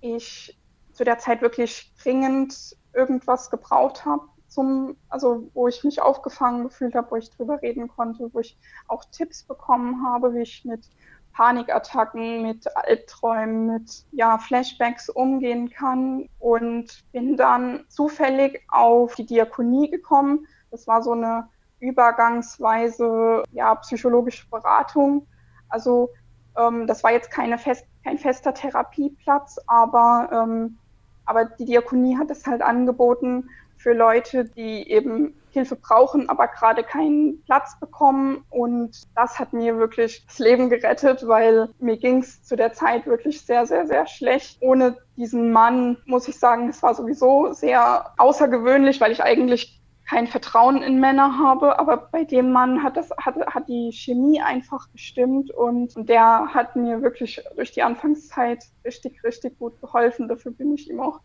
ich 0.00 0.56
zu 0.92 1.02
der 1.02 1.18
Zeit 1.18 1.42
wirklich 1.42 1.90
dringend 2.00 2.76
irgendwas 2.94 3.50
gebraucht 3.50 4.04
habe 4.04 4.22
zum, 4.58 4.96
also 5.08 5.48
wo 5.54 5.68
ich 5.68 5.84
mich 5.84 6.02
aufgefangen 6.02 6.64
gefühlt 6.64 6.96
habe, 6.96 7.12
wo 7.12 7.16
ich 7.16 7.30
drüber 7.30 7.62
reden 7.62 7.86
konnte, 7.86 8.28
wo 8.32 8.40
ich 8.40 8.58
auch 8.88 9.04
Tipps 9.04 9.44
bekommen 9.44 10.04
habe, 10.04 10.34
wie 10.34 10.42
ich 10.42 10.64
mit 10.64 10.90
Panikattacken, 11.32 12.42
mit 12.42 12.66
Albträumen, 12.76 13.74
mit 13.74 14.04
ja, 14.10 14.36
Flashbacks 14.38 15.10
umgehen 15.10 15.70
kann 15.70 16.28
und 16.40 17.04
bin 17.12 17.36
dann 17.36 17.84
zufällig 17.86 18.64
auf 18.66 19.14
die 19.14 19.26
Diakonie 19.26 19.90
gekommen. 19.90 20.48
Das 20.72 20.88
war 20.88 21.04
so 21.04 21.12
eine 21.12 21.48
übergangsweise 21.78 23.44
ja, 23.52 23.76
psychologische 23.76 24.48
Beratung. 24.50 25.28
Also 25.68 26.10
ähm, 26.56 26.88
das 26.88 27.04
war 27.04 27.12
jetzt 27.12 27.30
keine 27.30 27.58
fest, 27.58 27.86
kein 28.02 28.18
fester 28.18 28.52
Therapieplatz, 28.52 29.60
aber, 29.68 30.30
ähm, 30.32 30.78
aber 31.26 31.44
die 31.44 31.66
Diakonie 31.66 32.18
hat 32.18 32.32
es 32.32 32.44
halt 32.44 32.60
angeboten, 32.62 33.48
für 33.78 33.92
Leute, 33.92 34.44
die 34.44 34.90
eben 34.90 35.34
Hilfe 35.50 35.76
brauchen, 35.76 36.28
aber 36.28 36.48
gerade 36.48 36.82
keinen 36.82 37.42
Platz 37.44 37.78
bekommen. 37.80 38.44
Und 38.50 39.02
das 39.14 39.38
hat 39.38 39.52
mir 39.52 39.78
wirklich 39.78 40.24
das 40.26 40.38
Leben 40.38 40.68
gerettet, 40.68 41.26
weil 41.26 41.70
mir 41.78 41.96
ging 41.96 42.18
es 42.18 42.42
zu 42.42 42.56
der 42.56 42.72
Zeit 42.72 43.06
wirklich 43.06 43.40
sehr, 43.40 43.66
sehr, 43.66 43.86
sehr 43.86 44.06
schlecht. 44.06 44.58
Ohne 44.60 44.98
diesen 45.16 45.52
Mann 45.52 45.96
muss 46.06 46.28
ich 46.28 46.38
sagen, 46.38 46.68
es 46.68 46.82
war 46.82 46.94
sowieso 46.94 47.52
sehr 47.52 48.12
außergewöhnlich, 48.18 49.00
weil 49.00 49.12
ich 49.12 49.22
eigentlich 49.22 49.80
kein 50.08 50.26
Vertrauen 50.26 50.82
in 50.82 51.00
Männer 51.00 51.38
habe, 51.38 51.78
aber 51.78 52.08
bei 52.10 52.24
dem 52.24 52.50
Mann 52.50 52.82
hat 52.82 52.96
das 52.96 53.10
hat, 53.18 53.34
hat 53.46 53.68
die 53.68 53.92
Chemie 53.92 54.40
einfach 54.40 54.90
gestimmt 54.90 55.50
und, 55.50 55.94
der 56.08 56.54
hat 56.54 56.76
mir 56.76 57.02
wirklich 57.02 57.42
durch 57.56 57.72
die 57.72 57.82
Anfangszeit 57.82 58.64
richtig 58.86 59.22
richtig 59.22 59.58
gut 59.58 59.78
geholfen. 59.82 60.26
Dafür 60.26 60.52
bin 60.52 60.72
ich 60.72 60.88
ihm 60.88 61.00
auch 61.00 61.20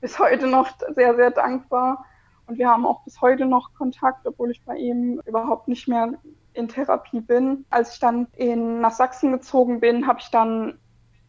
bis 0.00 0.18
heute 0.18 0.46
noch 0.46 0.70
sehr 0.94 1.14
sehr 1.14 1.30
dankbar. 1.30 2.04
Und 2.46 2.58
wir 2.58 2.68
haben 2.68 2.86
auch 2.86 3.04
bis 3.04 3.20
heute 3.20 3.44
noch 3.44 3.74
Kontakt, 3.74 4.26
obwohl 4.26 4.50
ich 4.50 4.64
bei 4.64 4.76
ihm 4.76 5.20
überhaupt 5.26 5.68
nicht 5.68 5.86
mehr 5.86 6.14
in 6.54 6.68
Therapie 6.68 7.20
bin. 7.20 7.66
Als 7.68 7.94
ich 7.94 8.00
dann 8.00 8.26
in, 8.36 8.80
nach 8.80 8.92
Sachsen 8.92 9.32
gezogen 9.32 9.80
bin, 9.80 10.06
habe 10.06 10.20
ich 10.20 10.30
dann 10.30 10.78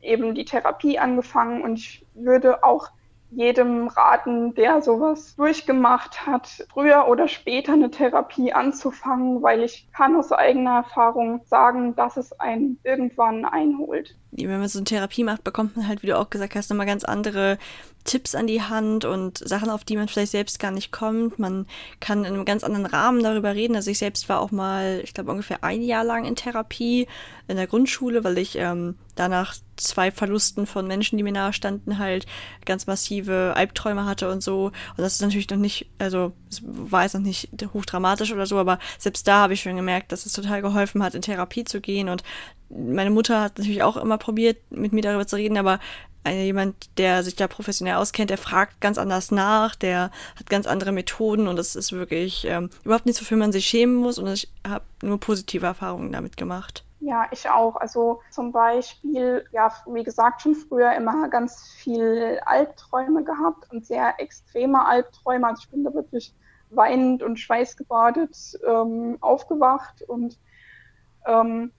eben 0.02 0.34
die 0.34 0.46
Therapie 0.46 0.98
angefangen 0.98 1.62
und 1.62 1.78
ich 1.78 2.06
würde 2.14 2.64
auch 2.64 2.90
jedem 3.32 3.88
raten, 3.88 4.56
der 4.56 4.82
sowas 4.82 5.36
durchgemacht 5.36 6.26
hat, 6.26 6.66
früher 6.74 7.08
oder 7.08 7.28
später 7.28 7.74
eine 7.74 7.92
Therapie 7.92 8.54
anzufangen, 8.54 9.44
weil 9.44 9.62
ich 9.62 9.88
kann 9.96 10.16
aus 10.16 10.32
eigener 10.32 10.78
Erfahrung 10.78 11.42
sagen, 11.46 11.96
dass 11.96 12.18
es 12.18 12.32
einen 12.40 12.80
irgendwann 12.84 13.46
einholt. 13.46 14.16
Wenn 14.32 14.60
man 14.60 14.68
so 14.68 14.80
eine 14.80 14.86
Therapie 14.86 15.24
macht, 15.24 15.44
bekommt 15.44 15.78
man 15.78 15.88
halt, 15.88 16.02
wie 16.02 16.08
du 16.08 16.18
auch 16.18 16.32
gesagt 16.32 16.56
hast, 16.56 16.70
nochmal 16.72 16.88
ganz 16.88 17.04
andere 17.04 17.60
Tipps 18.04 18.34
an 18.34 18.48
die 18.48 18.62
Hand 18.62 19.06
und 19.06 19.38
Sachen, 19.38 19.70
auf 19.70 19.84
die 19.84 19.96
man 19.96 20.08
vielleicht 20.08 20.32
selbst 20.32 20.60
gar 20.60 20.72
nicht 20.72 20.92
kommt. 20.92 21.38
Man 21.38 21.68
kann 22.00 22.26
in 22.26 22.34
einem 22.34 22.46
ganz 22.46 22.64
anderen 22.64 22.86
Rahmen 22.86 23.22
darüber 23.22 23.54
reden. 23.54 23.76
Also 23.76 23.92
ich 23.92 24.00
selbst 24.00 24.30
war 24.30 24.40
auch 24.40 24.52
mal, 24.52 25.02
ich 25.04 25.14
glaube, 25.14 25.32
ungefähr 25.32 25.64
ein 25.64 25.82
Jahr 25.82 26.04
lang 26.04 26.26
in 26.26 26.36
Therapie 26.36 27.08
in 27.48 27.58
der 27.58 27.68
Grundschule, 27.68 28.24
weil 28.24 28.38
ich 28.38 28.56
ähm, 28.58 28.96
danach 29.16 29.56
zwei 29.76 30.12
Verlusten 30.12 30.66
von 30.66 30.88
Menschen, 30.88 31.18
die 31.18 31.24
mir 31.24 31.32
nahe 31.32 31.54
standen, 31.54 31.98
halt 31.98 32.26
ganz 32.66 32.88
massive 32.88 33.54
Albträume 33.56 34.06
hatte 34.06 34.32
und 34.32 34.42
so. 34.42 34.66
Und 34.66 34.98
das 34.98 35.16
ist 35.16 35.22
natürlich 35.22 35.50
noch 35.50 35.58
nicht, 35.58 35.90
also 35.98 36.34
es 36.50 36.62
war 36.64 37.04
jetzt 37.04 37.14
noch 37.14 37.22
nicht 37.22 37.50
hochdramatisch 37.74 38.32
oder 38.32 38.46
so, 38.46 38.58
aber 38.58 38.80
selbst 38.98 39.28
da 39.28 39.42
habe 39.42 39.54
ich 39.54 39.62
schon 39.62 39.76
gemerkt, 39.76 40.12
dass 40.12 40.26
es 40.26 40.34
total 40.34 40.62
geholfen 40.62 41.04
hat, 41.04 41.16
in 41.16 41.22
Therapie 41.22 41.64
zu 41.64 41.82
gehen. 41.82 42.10
Und 42.10 42.24
meine 42.70 43.10
Mutter 43.10 43.42
hat 43.42 43.58
natürlich 43.58 43.84
auch 43.84 43.98
immer 43.98 44.18
probiert, 44.18 44.58
mit 44.70 44.94
mir 44.94 45.02
darüber 45.02 45.26
zu 45.26 45.36
reden, 45.36 45.58
aber 45.58 45.80
jemand, 46.28 46.98
der 46.98 47.24
sich 47.24 47.36
da 47.36 47.48
professionell 47.48 47.96
auskennt, 47.96 48.30
der 48.30 48.38
fragt 48.38 48.82
ganz 48.82 48.98
anders 48.98 49.32
nach, 49.32 49.76
der 49.76 50.12
hat 50.38 50.50
ganz 50.50 50.68
andere 50.68 50.92
Methoden 50.92 51.48
und 51.48 51.56
das 51.56 51.76
ist 51.76 51.92
wirklich 51.92 52.46
ähm, 52.46 52.70
überhaupt 52.84 53.06
nichts, 53.06 53.22
wofür 53.22 53.38
man 53.38 53.52
sich 53.52 53.66
schämen 53.66 53.96
muss 53.96 54.20
und 54.20 54.28
ich 54.28 54.52
habe 54.68 54.84
nur 55.02 55.20
positive 55.20 55.66
Erfahrungen 55.66 56.12
damit 56.12 56.38
gemacht. 56.38 56.84
Ja, 57.02 57.28
ich 57.32 57.50
auch. 57.50 57.78
Also 57.78 58.22
zum 58.30 58.52
Beispiel, 58.52 59.46
ja, 59.52 59.72
wie 59.88 60.04
gesagt, 60.04 60.42
schon 60.42 60.54
früher 60.54 60.94
immer 60.94 61.30
ganz 61.30 61.70
viel 61.78 62.40
Albträume 62.46 63.24
gehabt 63.24 63.72
und 63.72 63.86
sehr 63.86 64.20
extreme 64.20 64.86
Albträume. 64.86 65.48
Also 65.48 65.62
ich 65.64 65.70
bin 65.70 65.86
da 65.86 65.94
wirklich 65.94 66.34
weinend 66.72 67.24
und 67.24 67.40
schweißgebadet 67.40 68.60
ähm, 68.68 69.18
aufgewacht 69.22 70.04
und 70.08 70.38
ähm, 71.26 71.72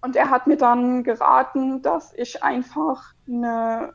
und 0.00 0.16
er 0.16 0.30
hat 0.30 0.46
mir 0.46 0.56
dann 0.56 1.02
geraten, 1.02 1.82
dass 1.82 2.12
ich 2.14 2.42
einfach 2.42 3.14
eine 3.26 3.94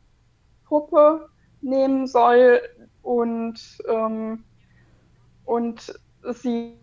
Puppe 0.65 1.29
nehmen 1.61 2.07
soll 2.07 2.61
und, 3.01 3.77
ähm, 3.87 4.43
und 5.45 5.99
sie 6.33 6.77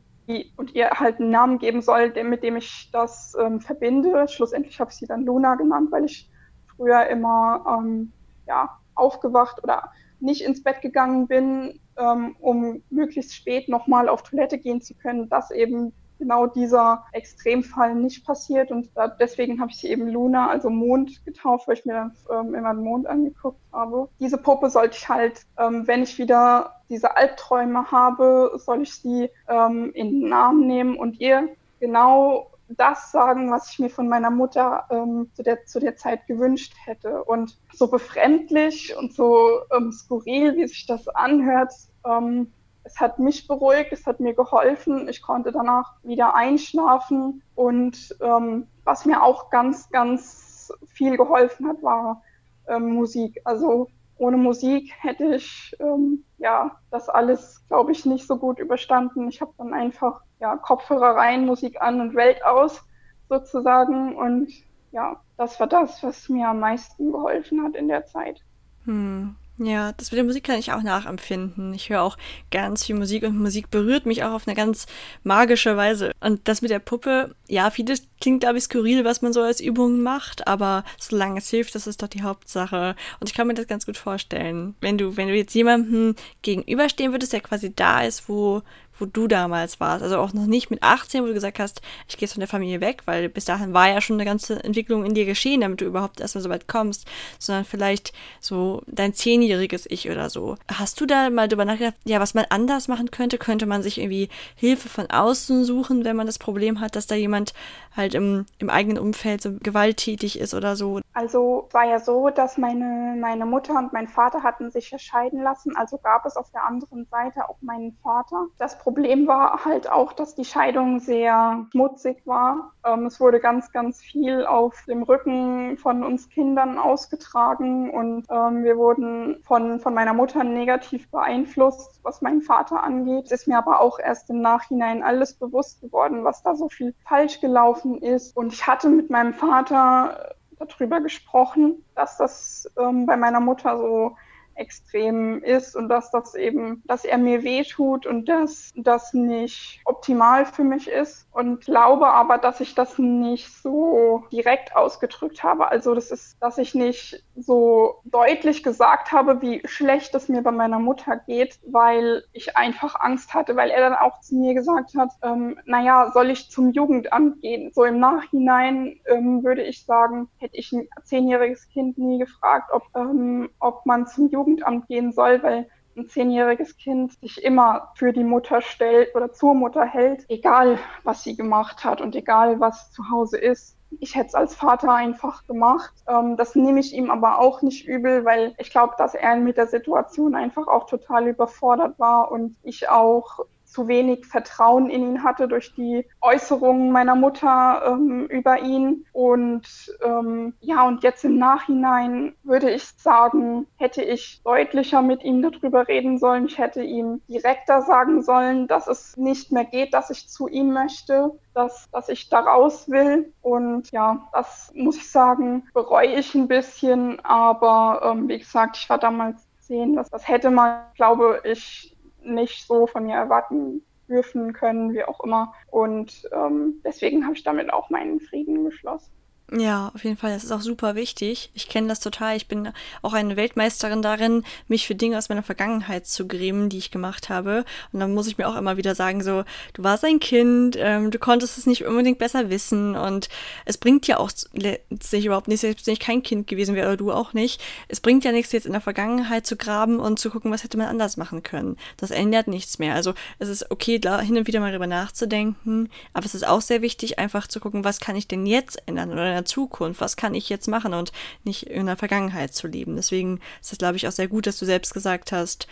und 0.56 0.74
ihr 0.74 0.90
halt 0.90 1.18
einen 1.18 1.30
Namen 1.30 1.58
geben 1.58 1.82
soll, 1.82 2.12
mit 2.22 2.44
dem 2.44 2.56
ich 2.56 2.88
das 2.92 3.36
ähm, 3.40 3.60
verbinde. 3.60 4.28
Schlussendlich 4.28 4.78
habe 4.78 4.90
ich 4.90 4.96
sie 4.96 5.06
dann 5.06 5.24
Luna 5.24 5.56
genannt, 5.56 5.90
weil 5.90 6.04
ich 6.04 6.30
früher 6.76 7.06
immer 7.08 7.64
ähm, 7.66 8.12
ja, 8.46 8.78
aufgewacht 8.94 9.62
oder 9.64 9.90
nicht 10.20 10.42
ins 10.42 10.62
Bett 10.62 10.82
gegangen 10.82 11.26
bin, 11.26 11.80
ähm, 11.96 12.36
um 12.38 12.82
möglichst 12.90 13.34
spät 13.34 13.68
nochmal 13.68 14.08
auf 14.08 14.22
Toilette 14.22 14.58
gehen 14.58 14.80
zu 14.80 14.94
können, 14.94 15.28
dass 15.28 15.50
eben 15.50 15.92
genau 16.20 16.46
dieser 16.46 17.04
Extremfall 17.10 17.96
nicht 17.96 18.24
passiert. 18.24 18.70
Und 18.70 18.90
da, 18.94 19.08
deswegen 19.08 19.60
habe 19.60 19.72
ich 19.72 19.78
sie 19.78 19.88
eben 19.88 20.06
Luna, 20.06 20.48
also 20.48 20.70
Mond, 20.70 21.24
getauft, 21.24 21.66
weil 21.66 21.76
ich 21.76 21.84
mir 21.84 21.94
dann 21.94 22.16
ähm, 22.30 22.54
immer 22.54 22.72
den 22.72 22.84
Mond 22.84 23.08
angeguckt 23.08 23.58
habe. 23.72 24.08
Diese 24.20 24.38
Puppe 24.38 24.70
sollte 24.70 24.96
ich 24.96 25.08
halt, 25.08 25.42
ähm, 25.58 25.88
wenn 25.88 26.04
ich 26.04 26.18
wieder 26.18 26.76
diese 26.88 27.16
Albträume 27.16 27.90
habe, 27.90 28.52
soll 28.56 28.82
ich 28.82 28.94
sie 28.94 29.30
ähm, 29.48 29.90
in 29.94 30.20
den 30.20 30.28
Namen 30.28 30.68
nehmen 30.68 30.96
und 30.96 31.18
ihr 31.20 31.48
genau 31.80 32.50
das 32.76 33.10
sagen, 33.10 33.50
was 33.50 33.72
ich 33.72 33.78
mir 33.78 33.90
von 33.90 34.08
meiner 34.08 34.30
Mutter 34.30 34.84
ähm, 34.90 35.30
zu, 35.34 35.42
der, 35.42 35.64
zu 35.66 35.80
der 35.80 35.96
Zeit 35.96 36.26
gewünscht 36.26 36.74
hätte. 36.84 37.24
Und 37.24 37.58
so 37.72 37.88
befremdlich 37.88 38.96
und 38.96 39.12
so 39.12 39.60
ähm, 39.76 39.90
skurril, 39.90 40.56
wie 40.56 40.66
sich 40.66 40.86
das 40.86 41.08
anhört, 41.08 41.72
ähm, 42.04 42.52
es 42.90 43.00
hat 43.00 43.18
mich 43.18 43.46
beruhigt, 43.46 43.92
es 43.92 44.06
hat 44.06 44.20
mir 44.20 44.34
geholfen. 44.34 45.08
Ich 45.08 45.22
konnte 45.22 45.52
danach 45.52 45.94
wieder 46.02 46.34
einschlafen. 46.34 47.42
Und 47.54 48.16
ähm, 48.20 48.66
was 48.84 49.04
mir 49.04 49.22
auch 49.22 49.50
ganz, 49.50 49.88
ganz 49.90 50.72
viel 50.86 51.16
geholfen 51.16 51.68
hat, 51.68 51.82
war 51.82 52.22
ähm, 52.68 52.94
Musik. 52.94 53.40
Also 53.44 53.88
ohne 54.16 54.36
Musik 54.36 54.92
hätte 54.98 55.34
ich 55.34 55.74
ähm, 55.78 56.24
ja 56.38 56.72
das 56.90 57.08
alles, 57.08 57.64
glaube 57.68 57.92
ich, 57.92 58.04
nicht 58.04 58.26
so 58.26 58.36
gut 58.36 58.58
überstanden. 58.58 59.28
Ich 59.28 59.40
habe 59.40 59.52
dann 59.56 59.72
einfach 59.72 60.20
ja 60.40 60.56
Kopfhörer 60.56 61.16
rein, 61.16 61.46
Musik 61.46 61.80
an 61.80 62.00
und 62.00 62.14
Welt 62.14 62.44
aus 62.44 62.82
sozusagen. 63.28 64.16
Und 64.16 64.50
ja, 64.90 65.20
das 65.36 65.58
war 65.60 65.68
das, 65.68 66.02
was 66.02 66.28
mir 66.28 66.48
am 66.48 66.60
meisten 66.60 67.12
geholfen 67.12 67.62
hat 67.62 67.76
in 67.76 67.88
der 67.88 68.06
Zeit. 68.06 68.40
Hm. 68.84 69.36
Ja, 69.62 69.92
das 69.92 70.10
mit 70.10 70.16
der 70.16 70.24
Musik 70.24 70.44
kann 70.44 70.58
ich 70.58 70.72
auch 70.72 70.82
nachempfinden. 70.82 71.74
Ich 71.74 71.90
höre 71.90 72.00
auch 72.00 72.16
ganz 72.50 72.86
viel 72.86 72.94
Musik 72.94 73.24
und 73.24 73.38
Musik 73.38 73.70
berührt 73.70 74.06
mich 74.06 74.24
auch 74.24 74.32
auf 74.32 74.48
eine 74.48 74.56
ganz 74.56 74.86
magische 75.22 75.76
Weise. 75.76 76.12
Und 76.20 76.48
das 76.48 76.62
mit 76.62 76.70
der 76.70 76.78
Puppe, 76.78 77.34
ja, 77.46 77.70
vieles 77.70 78.04
klingt, 78.22 78.40
glaube 78.40 78.56
ich, 78.56 78.64
skurril, 78.64 79.04
was 79.04 79.20
man 79.20 79.34
so 79.34 79.42
als 79.42 79.60
Übungen 79.60 80.02
macht, 80.02 80.46
aber 80.46 80.82
solange 80.98 81.40
es 81.40 81.50
hilft, 81.50 81.74
das 81.74 81.86
ist 81.86 82.02
doch 82.02 82.08
die 82.08 82.22
Hauptsache. 82.22 82.96
Und 83.20 83.28
ich 83.28 83.34
kann 83.34 83.48
mir 83.48 83.54
das 83.54 83.66
ganz 83.66 83.84
gut 83.84 83.98
vorstellen. 83.98 84.76
Wenn 84.80 84.96
du, 84.96 85.18
wenn 85.18 85.28
du 85.28 85.36
jetzt 85.36 85.54
jemandem 85.54 86.14
gegenüberstehen 86.40 87.12
würdest, 87.12 87.34
der 87.34 87.42
quasi 87.42 87.74
da 87.74 88.02
ist, 88.02 88.30
wo, 88.30 88.62
wo 89.00 89.06
du 89.06 89.26
damals 89.26 89.80
warst. 89.80 90.02
Also 90.02 90.18
auch 90.18 90.32
noch 90.32 90.46
nicht 90.46 90.70
mit 90.70 90.82
18, 90.82 91.22
wo 91.22 91.26
du 91.26 91.34
gesagt 91.34 91.58
hast, 91.58 91.80
ich 92.08 92.16
gehe 92.16 92.26
jetzt 92.26 92.34
von 92.34 92.40
der 92.40 92.48
Familie 92.48 92.80
weg, 92.80 93.02
weil 93.06 93.28
bis 93.28 93.44
dahin 93.44 93.72
war 93.72 93.88
ja 93.88 94.00
schon 94.00 94.16
eine 94.16 94.24
ganze 94.24 94.62
Entwicklung 94.62 95.04
in 95.04 95.14
dir 95.14 95.24
geschehen, 95.24 95.60
damit 95.60 95.80
du 95.80 95.84
überhaupt 95.84 96.20
erstmal 96.20 96.42
so 96.42 96.50
weit 96.50 96.68
kommst, 96.68 97.06
sondern 97.38 97.64
vielleicht 97.64 98.12
so 98.40 98.82
dein 98.86 99.14
zehnjähriges 99.14 99.86
Ich 99.88 100.10
oder 100.10 100.30
so. 100.30 100.56
Hast 100.72 101.00
du 101.00 101.06
da 101.06 101.30
mal 101.30 101.48
drüber 101.48 101.64
nachgedacht, 101.64 101.96
ja, 102.04 102.20
was 102.20 102.34
man 102.34 102.46
anders 102.50 102.88
machen 102.88 103.10
könnte? 103.10 103.38
Könnte 103.38 103.66
man 103.66 103.82
sich 103.82 103.98
irgendwie 103.98 104.28
Hilfe 104.54 104.88
von 104.88 105.10
außen 105.10 105.64
suchen, 105.64 106.04
wenn 106.04 106.16
man 106.16 106.26
das 106.26 106.38
Problem 106.38 106.80
hat, 106.80 106.96
dass 106.96 107.06
da 107.06 107.14
jemand 107.14 107.54
halt 107.96 108.14
im, 108.14 108.46
im 108.58 108.70
eigenen 108.70 108.98
Umfeld 108.98 109.42
so 109.42 109.52
gewalttätig 109.60 110.38
ist 110.38 110.54
oder 110.54 110.76
so? 110.76 111.00
Also 111.20 111.68
war 111.72 111.84
ja 111.84 111.98
so, 111.98 112.30
dass 112.30 112.58
meine, 112.58 113.16
meine 113.18 113.46
Mutter 113.46 113.76
und 113.76 113.92
mein 113.92 114.08
Vater 114.08 114.42
hatten 114.42 114.70
sich 114.70 114.92
erscheiden 114.92 115.42
lassen, 115.42 115.76
also 115.76 115.98
gab 115.98 116.24
es 116.24 116.36
auf 116.36 116.50
der 116.50 116.64
anderen 116.64 117.06
Seite 117.06 117.48
auch 117.48 117.58
meinen 117.60 117.92
Vater. 118.02 118.46
Das 118.58 118.78
Problem 118.78 118.90
Problem 118.90 119.28
war 119.28 119.64
halt 119.64 119.90
auch, 119.90 120.12
dass 120.12 120.34
die 120.34 120.44
Scheidung 120.44 121.00
sehr 121.00 121.66
schmutzig 121.72 122.26
war. 122.26 122.72
Ähm, 122.84 123.06
es 123.06 123.20
wurde 123.20 123.40
ganz, 123.40 123.72
ganz 123.72 124.00
viel 124.00 124.44
auf 124.44 124.84
dem 124.86 125.02
Rücken 125.04 125.76
von 125.78 126.02
uns 126.04 126.28
Kindern 126.28 126.78
ausgetragen 126.78 127.90
und 127.90 128.26
ähm, 128.30 128.64
wir 128.64 128.76
wurden 128.76 129.42
von, 129.42 129.80
von 129.80 129.94
meiner 129.94 130.12
Mutter 130.12 130.42
negativ 130.44 131.10
beeinflusst, 131.10 132.00
was 132.02 132.20
meinen 132.20 132.42
Vater 132.42 132.82
angeht. 132.82 133.26
Es 133.26 133.32
ist 133.32 133.48
mir 133.48 133.58
aber 133.58 133.80
auch 133.80 133.98
erst 133.98 134.28
im 134.30 134.40
Nachhinein 134.40 135.02
alles 135.02 135.34
bewusst 135.34 135.80
geworden, 135.80 136.24
was 136.24 136.42
da 136.42 136.54
so 136.54 136.68
viel 136.68 136.94
falsch 137.04 137.40
gelaufen 137.40 138.02
ist. 138.02 138.36
Und 138.36 138.52
ich 138.52 138.66
hatte 138.66 138.88
mit 138.88 139.08
meinem 139.08 139.34
Vater 139.34 140.34
darüber 140.60 141.00
gesprochen, 141.00 141.84
dass 141.94 142.16
das 142.16 142.70
ähm, 142.78 143.06
bei 143.06 143.16
meiner 143.16 143.40
Mutter 143.40 143.78
so 143.78 144.16
extrem 144.54 145.42
ist 145.42 145.74
und 145.74 145.88
dass 145.88 146.10
das 146.10 146.34
eben, 146.34 146.82
dass 146.86 147.04
er 147.04 147.18
mir 147.18 147.42
wehtut 147.42 148.06
und 148.06 148.28
dass 148.28 148.70
das 148.76 149.14
nicht 149.14 149.80
optimal 149.86 150.44
für 150.44 150.64
mich 150.64 150.88
ist 150.88 151.26
und 151.32 151.64
glaube 151.64 152.08
aber, 152.08 152.38
dass 152.38 152.60
ich 152.60 152.74
das 152.74 152.98
nicht 152.98 153.50
so 153.62 154.24
direkt 154.30 154.76
ausgedrückt 154.76 155.42
habe. 155.42 155.68
Also 155.68 155.94
das 155.94 156.10
ist, 156.10 156.36
dass 156.40 156.58
ich 156.58 156.74
nicht 156.74 157.24
so 157.42 158.00
deutlich 158.04 158.62
gesagt 158.62 159.12
habe, 159.12 159.40
wie 159.42 159.62
schlecht 159.64 160.14
es 160.14 160.28
mir 160.28 160.42
bei 160.42 160.50
meiner 160.50 160.78
Mutter 160.78 161.16
geht, 161.16 161.58
weil 161.66 162.24
ich 162.32 162.56
einfach 162.56 163.00
Angst 163.00 163.34
hatte, 163.34 163.56
weil 163.56 163.70
er 163.70 163.80
dann 163.80 163.94
auch 163.94 164.20
zu 164.20 164.36
mir 164.36 164.54
gesagt 164.54 164.94
hat, 164.96 165.10
ähm, 165.22 165.58
naja, 165.64 166.10
soll 166.12 166.30
ich 166.30 166.50
zum 166.50 166.70
Jugendamt 166.70 167.40
gehen? 167.42 167.70
So 167.74 167.84
im 167.84 167.98
Nachhinein 167.98 169.00
ähm, 169.06 169.42
würde 169.44 169.62
ich 169.62 169.84
sagen, 169.84 170.28
hätte 170.38 170.56
ich 170.56 170.72
ein 170.72 170.88
zehnjähriges 171.04 171.68
Kind 171.68 171.98
nie 171.98 172.18
gefragt, 172.18 172.70
ob, 172.72 172.84
ähm, 172.94 173.50
ob 173.58 173.86
man 173.86 174.06
zum 174.06 174.28
Jugendamt 174.28 174.88
gehen 174.88 175.12
soll, 175.12 175.42
weil 175.42 175.68
ein 175.96 176.08
zehnjähriges 176.08 176.76
Kind 176.76 177.12
sich 177.20 177.42
immer 177.42 177.92
für 177.94 178.12
die 178.12 178.24
Mutter 178.24 178.60
stellt 178.62 179.14
oder 179.14 179.32
zur 179.32 179.54
Mutter 179.54 179.84
hält, 179.84 180.24
egal 180.28 180.78
was 181.04 181.24
sie 181.24 181.36
gemacht 181.36 181.84
hat 181.84 182.00
und 182.00 182.14
egal 182.14 182.60
was 182.60 182.92
zu 182.92 183.10
Hause 183.10 183.38
ist. 183.38 183.76
Ich 183.98 184.14
hätte 184.14 184.28
es 184.28 184.34
als 184.34 184.54
Vater 184.54 184.92
einfach 184.92 185.46
gemacht. 185.46 185.92
Ähm, 186.08 186.36
das 186.36 186.54
nehme 186.54 186.80
ich 186.80 186.94
ihm 186.94 187.10
aber 187.10 187.38
auch 187.38 187.62
nicht 187.62 187.86
übel, 187.86 188.24
weil 188.24 188.54
ich 188.58 188.70
glaube, 188.70 188.94
dass 188.98 189.14
er 189.14 189.36
mit 189.36 189.56
der 189.56 189.66
Situation 189.66 190.34
einfach 190.34 190.68
auch 190.68 190.86
total 190.86 191.26
überfordert 191.28 191.98
war 191.98 192.30
und 192.30 192.56
ich 192.62 192.88
auch 192.88 193.40
zu 193.70 193.88
wenig 193.88 194.26
Vertrauen 194.26 194.90
in 194.90 195.02
ihn 195.02 195.22
hatte 195.22 195.48
durch 195.48 195.74
die 195.74 196.06
Äußerungen 196.20 196.92
meiner 196.92 197.14
Mutter 197.14 197.82
ähm, 197.86 198.26
über 198.26 198.60
ihn. 198.60 199.06
Und 199.12 199.62
ähm, 200.04 200.54
ja, 200.60 200.86
und 200.86 201.02
jetzt 201.02 201.24
im 201.24 201.38
Nachhinein 201.38 202.34
würde 202.42 202.70
ich 202.70 202.84
sagen, 202.96 203.66
hätte 203.76 204.02
ich 204.02 204.42
deutlicher 204.42 205.02
mit 205.02 205.22
ihm 205.22 205.42
darüber 205.42 205.88
reden 205.88 206.18
sollen. 206.18 206.46
Ich 206.46 206.58
hätte 206.58 206.82
ihm 206.82 207.20
direkter 207.28 207.82
sagen 207.82 208.22
sollen, 208.22 208.66
dass 208.66 208.86
es 208.86 209.16
nicht 209.16 209.52
mehr 209.52 209.64
geht, 209.64 209.94
dass 209.94 210.10
ich 210.10 210.28
zu 210.28 210.48
ihm 210.48 210.72
möchte, 210.72 211.38
dass, 211.54 211.88
dass 211.90 212.08
ich 212.08 212.28
da 212.28 212.40
raus 212.40 212.90
will. 212.90 213.32
Und 213.42 213.90
ja, 213.92 214.28
das 214.32 214.72
muss 214.74 214.96
ich 214.96 215.10
sagen, 215.10 215.68
bereue 215.74 216.14
ich 216.14 216.34
ein 216.34 216.48
bisschen. 216.48 217.20
Aber 217.24 218.02
ähm, 218.04 218.28
wie 218.28 218.38
gesagt, 218.38 218.76
ich 218.76 218.90
war 218.90 218.98
damals 218.98 219.46
zehn. 219.60 219.94
Das, 219.94 220.10
das 220.10 220.26
hätte 220.26 220.50
man, 220.50 220.82
glaube 220.96 221.40
ich, 221.44 221.96
nicht 222.22 222.66
so 222.66 222.86
von 222.86 223.04
mir 223.04 223.14
erwarten 223.14 223.82
dürfen 224.08 224.52
können, 224.52 224.92
wie 224.92 225.04
auch 225.04 225.20
immer. 225.20 225.54
Und 225.70 226.28
ähm, 226.32 226.80
deswegen 226.84 227.24
habe 227.24 227.34
ich 227.34 227.42
damit 227.42 227.72
auch 227.72 227.90
meinen 227.90 228.20
Frieden 228.20 228.64
geschlossen. 228.64 229.12
Ja, 229.52 229.90
auf 229.94 230.04
jeden 230.04 230.16
Fall. 230.16 230.32
Das 230.32 230.44
ist 230.44 230.52
auch 230.52 230.60
super 230.60 230.94
wichtig. 230.94 231.50
Ich 231.54 231.68
kenne 231.68 231.88
das 231.88 231.98
total. 231.98 232.36
Ich 232.36 232.46
bin 232.46 232.68
auch 233.02 233.14
eine 233.14 233.36
Weltmeisterin 233.36 234.00
darin, 234.00 234.44
mich 234.68 234.86
für 234.86 234.94
Dinge 234.94 235.18
aus 235.18 235.28
meiner 235.28 235.42
Vergangenheit 235.42 236.06
zu 236.06 236.28
grämen, 236.28 236.68
die 236.68 236.78
ich 236.78 236.92
gemacht 236.92 237.28
habe. 237.28 237.64
Und 237.92 237.98
dann 237.98 238.14
muss 238.14 238.28
ich 238.28 238.38
mir 238.38 238.48
auch 238.48 238.56
immer 238.56 238.76
wieder 238.76 238.94
sagen, 238.94 239.24
so, 239.24 239.42
du 239.72 239.82
warst 239.82 240.04
ein 240.04 240.20
Kind, 240.20 240.76
ähm, 240.78 241.10
du 241.10 241.18
konntest 241.18 241.58
es 241.58 241.66
nicht 241.66 241.84
unbedingt 241.84 242.18
besser 242.18 242.48
wissen. 242.48 242.94
Und 242.94 243.28
es 243.64 243.76
bringt 243.76 244.06
ja 244.06 244.18
auch 244.18 244.30
sich 244.30 245.24
überhaupt 245.26 245.48
nichts, 245.48 245.62
selbst 245.62 245.88
wenn 245.88 245.94
ich 245.94 246.00
kein 246.00 246.22
Kind 246.22 246.46
gewesen 246.46 246.76
wäre 246.76 246.86
oder 246.86 246.96
du 246.96 247.10
auch 247.10 247.32
nicht. 247.32 247.60
Es 247.88 248.00
bringt 248.00 248.24
ja 248.24 248.30
nichts, 248.30 248.52
jetzt 248.52 248.66
in 248.66 248.72
der 248.72 248.80
Vergangenheit 248.80 249.46
zu 249.46 249.56
graben 249.56 249.98
und 249.98 250.20
zu 250.20 250.30
gucken, 250.30 250.52
was 250.52 250.62
hätte 250.62 250.78
man 250.78 250.86
anders 250.86 251.16
machen 251.16 251.42
können. 251.42 251.76
Das 251.96 252.12
ändert 252.12 252.46
nichts 252.46 252.78
mehr. 252.78 252.94
Also 252.94 253.14
es 253.40 253.48
ist 253.48 253.68
okay, 253.72 254.00
hin 254.22 254.38
und 254.38 254.46
wieder 254.46 254.60
mal 254.60 254.70
drüber 254.70 254.86
nachzudenken. 254.86 255.88
Aber 256.12 256.24
es 256.24 256.36
ist 256.36 256.46
auch 256.46 256.60
sehr 256.60 256.82
wichtig, 256.82 257.18
einfach 257.18 257.48
zu 257.48 257.58
gucken, 257.58 257.82
was 257.82 257.98
kann 257.98 258.14
ich 258.14 258.28
denn 258.28 258.46
jetzt 258.46 258.80
ändern 258.86 259.10
oder 259.10 259.39
der 259.40 259.44
Zukunft, 259.46 260.00
was 260.00 260.16
kann 260.16 260.34
ich 260.34 260.48
jetzt 260.48 260.68
machen 260.68 260.94
und 260.94 261.12
nicht 261.44 261.64
in 261.64 261.86
der 261.86 261.96
Vergangenheit 261.96 262.54
zu 262.54 262.66
leben. 262.66 262.96
Deswegen 262.96 263.40
ist 263.60 263.72
es, 263.72 263.78
glaube 263.78 263.96
ich, 263.96 264.06
auch 264.06 264.12
sehr 264.12 264.28
gut, 264.28 264.46
dass 264.46 264.58
du 264.58 264.66
selbst 264.66 264.94
gesagt 264.94 265.32
hast, 265.32 265.66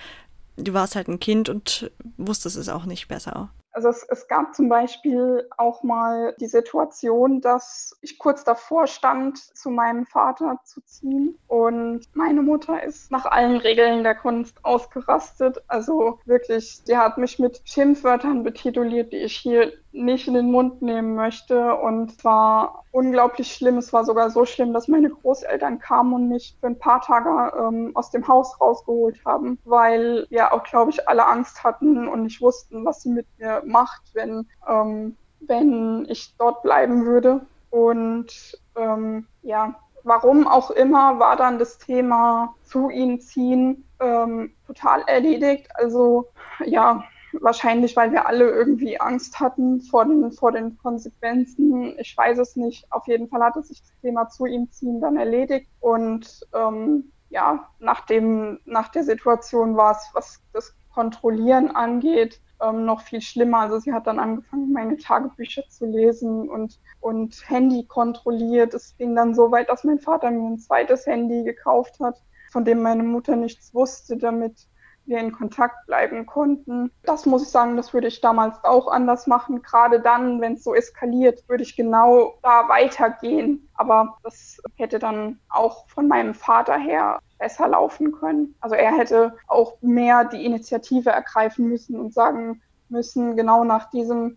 du 0.57 0.75
warst 0.75 0.97
halt 0.97 1.09
ein 1.09 1.21
Kind 1.21 1.49
und 1.49 1.91
wusstest 2.17 2.57
es 2.57 2.69
auch 2.69 2.85
nicht 2.85 3.09
besser. 3.09 3.51
Also 3.73 3.91
es, 3.91 4.03
es, 4.09 4.27
gab 4.27 4.57
zum 4.57 4.69
Beispiel 4.69 5.49
auch 5.57 5.85
mal 5.85 6.35
die 6.41 6.49
Situation, 6.49 7.41
dass 7.41 7.97
ich 8.01 8.19
kurz 8.19 8.43
davor 8.43 8.89
stand, 8.89 9.39
zu 9.39 9.71
meinem 9.71 10.05
Vater 10.05 10.59
zu 10.65 10.81
ziehen. 10.81 11.39
Und 11.47 12.01
meine 12.13 12.43
Mutter 12.43 12.83
ist 12.83 13.13
nach 13.13 13.27
allen 13.27 13.59
Regeln 13.59 14.03
der 14.03 14.17
Kunst 14.17 14.65
ausgerastet. 14.65 15.63
Also 15.69 16.19
wirklich, 16.25 16.83
die 16.89 16.97
hat 16.97 17.19
mich 17.19 17.39
mit 17.39 17.61
Schimpfwörtern 17.63 18.43
betituliert, 18.43 19.13
die 19.13 19.19
ich 19.19 19.37
hier 19.37 19.73
nicht 19.99 20.29
in 20.29 20.35
den 20.35 20.51
Mund 20.51 20.81
nehmen 20.83 21.15
möchte. 21.15 21.75
Und 21.75 22.13
es 22.13 22.25
war 22.25 22.85
unglaublich 22.93 23.53
schlimm. 23.53 23.79
Es 23.79 23.93
war 23.93 24.05
sogar 24.05 24.31
so 24.31 24.45
schlimm, 24.45 24.73
dass 24.73 24.89
meine 24.89 25.11
Großeltern 25.11 25.79
kamen 25.79 26.13
und 26.15 26.29
mich 26.29 26.57
für 26.61 26.69
ein 26.69 26.79
paar 26.79 27.01
Tage 27.01 27.53
ähm, 27.59 27.93
aus 27.95 28.11
dem 28.11 28.27
Haus 28.27 28.61
rausgeholt 28.61 29.21
haben, 29.25 29.59
weil 29.65 30.27
wir 30.31 30.53
auch, 30.53 30.65
glaube 30.65 30.91
ich, 30.91 31.09
alle 31.09 31.27
Angst 31.27 31.63
hatten 31.65 32.09
und 32.09 32.23
nicht 32.23 32.41
wussten, 32.41 32.85
was 32.85 33.03
sie 33.03 33.11
mit 33.11 33.27
mir 33.39 33.63
macht, 33.67 34.03
wenn, 34.15 34.47
ähm, 34.67 35.17
wenn 35.41 36.07
ich 36.09 36.35
dort 36.39 36.63
bleiben 36.63 37.05
würde. 37.05 37.47
Und 37.71 38.59
ähm, 38.77 39.27
ja, 39.43 39.75
warum 40.05 40.47
auch 40.47 40.71
immer 40.71 41.19
war 41.19 41.37
dann 41.37 41.59
das 41.59 41.79
Thema 41.79 42.55
zu 42.63 42.89
ihnen 42.89 43.21
ziehen 43.21 43.85
ähm, 44.01 44.53
total 44.67 45.03
erledigt. 45.07 45.69
Also 45.75 46.29
ja, 46.65 47.05
Wahrscheinlich, 47.33 47.95
weil 47.97 48.13
wir 48.13 48.27
alle 48.27 48.49
irgendwie 48.51 49.01
Angst 49.01 49.39
hatten 49.39 49.81
vor 49.83 50.05
den, 50.05 50.33
vor 50.33 50.53
den 50.53 50.79
Konsequenzen. 50.79 51.95
Ich 51.99 52.17
weiß 52.17 52.39
es 52.39 52.57
nicht. 52.57 52.91
Auf 52.91 53.07
jeden 53.07 53.29
Fall 53.29 53.43
hatte 53.43 53.63
sich 53.63 53.83
das 53.83 53.93
Thema 54.01 54.29
zu 54.29 54.47
ihm 54.47 54.71
ziehen 54.71 55.01
dann 55.01 55.17
erledigt. 55.17 55.69
Und 55.81 56.47
ähm, 56.55 57.13
ja, 57.31 57.69
nach, 57.79 58.07
dem, 58.07 58.61
nach 58.65 58.89
der 58.89 59.05
Situation 59.05 59.77
war 59.77 59.93
es, 59.93 60.11
was 60.15 60.43
das 60.53 60.75
Kontrollieren 60.93 61.71
angeht, 61.71 62.41
ähm, 62.61 62.85
noch 62.85 63.03
viel 63.03 63.21
schlimmer. 63.21 63.61
Also 63.61 63.79
sie 63.79 63.93
hat 63.93 64.07
dann 64.07 64.19
angefangen, 64.19 64.73
meine 64.73 64.97
Tagebücher 64.97 65.63
zu 65.69 65.87
lesen 65.87 66.49
und, 66.49 66.81
und 67.01 67.49
Handy 67.49 67.85
kontrolliert. 67.85 68.75
Es 68.75 68.97
ging 68.97 69.15
dann 69.15 69.35
so 69.35 69.51
weit, 69.51 69.69
dass 69.69 69.85
mein 69.85 69.99
Vater 69.99 70.31
mir 70.31 70.49
ein 70.49 70.59
zweites 70.59 71.07
Handy 71.07 71.45
gekauft 71.45 72.01
hat, 72.01 72.21
von 72.51 72.65
dem 72.65 72.83
meine 72.83 73.03
Mutter 73.03 73.37
nichts 73.37 73.75
wusste, 73.75 74.17
damit 74.17 74.67
wir 75.09 75.19
in 75.19 75.33
Kontakt 75.33 75.87
bleiben 75.87 76.27
konnten. 76.27 76.91
Das 77.03 77.27
muss 77.27 77.43
ich 77.43 77.49
sagen, 77.49 77.77
das 77.77 77.93
würde 77.93 78.09
ich 78.09 78.21
damals 78.21 78.63
auch 78.65 78.89
anders 78.89 79.27
machen. 79.27 79.63
Gerade 79.63 80.01
dann, 80.01 80.41
wenn 80.41 80.55
es 80.55 80.65
so 80.65 80.75
eskaliert, 80.75 81.49
würde 81.49 81.63
ich 81.63 81.77
genau 81.77 82.39
da 82.43 82.69
weitergehen. 82.69 83.69
Aber 83.75 84.19
das 84.23 84.61
hätte 84.77 84.99
dann 84.99 85.39
auch 85.49 85.89
von 85.89 86.09
meinem 86.09 86.35
Vater 86.35 86.77
her 86.77 87.21
besser 87.39 87.69
laufen 87.69 88.13
können. 88.13 88.55
Also 88.61 88.75
er 88.75 88.97
hätte 88.97 89.37
auch 89.47 89.77
mehr 89.81 90.25
die 90.25 90.45
Initiative 90.45 91.11
ergreifen 91.11 91.69
müssen 91.69 91.99
und 91.99 92.13
sagen 92.13 92.63
müssen, 92.89 93.37
genau 93.37 93.65
nach 93.65 93.91
diesem 93.91 94.37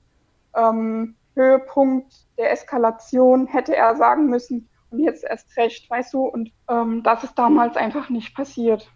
ähm, 0.55 1.15
Höhepunkt 1.35 2.13
der 2.37 2.51
Eskalation 2.51 3.47
hätte 3.47 3.75
er 3.75 3.95
sagen 3.95 4.27
müssen, 4.27 4.67
und 4.89 4.99
jetzt 4.99 5.23
erst 5.23 5.55
recht, 5.55 5.89
weißt 5.89 6.13
du, 6.13 6.25
und 6.25 6.51
ähm, 6.67 7.01
das 7.01 7.23
ist 7.23 7.39
damals 7.39 7.77
einfach 7.77 8.09
nicht 8.09 8.35
passiert 8.35 8.91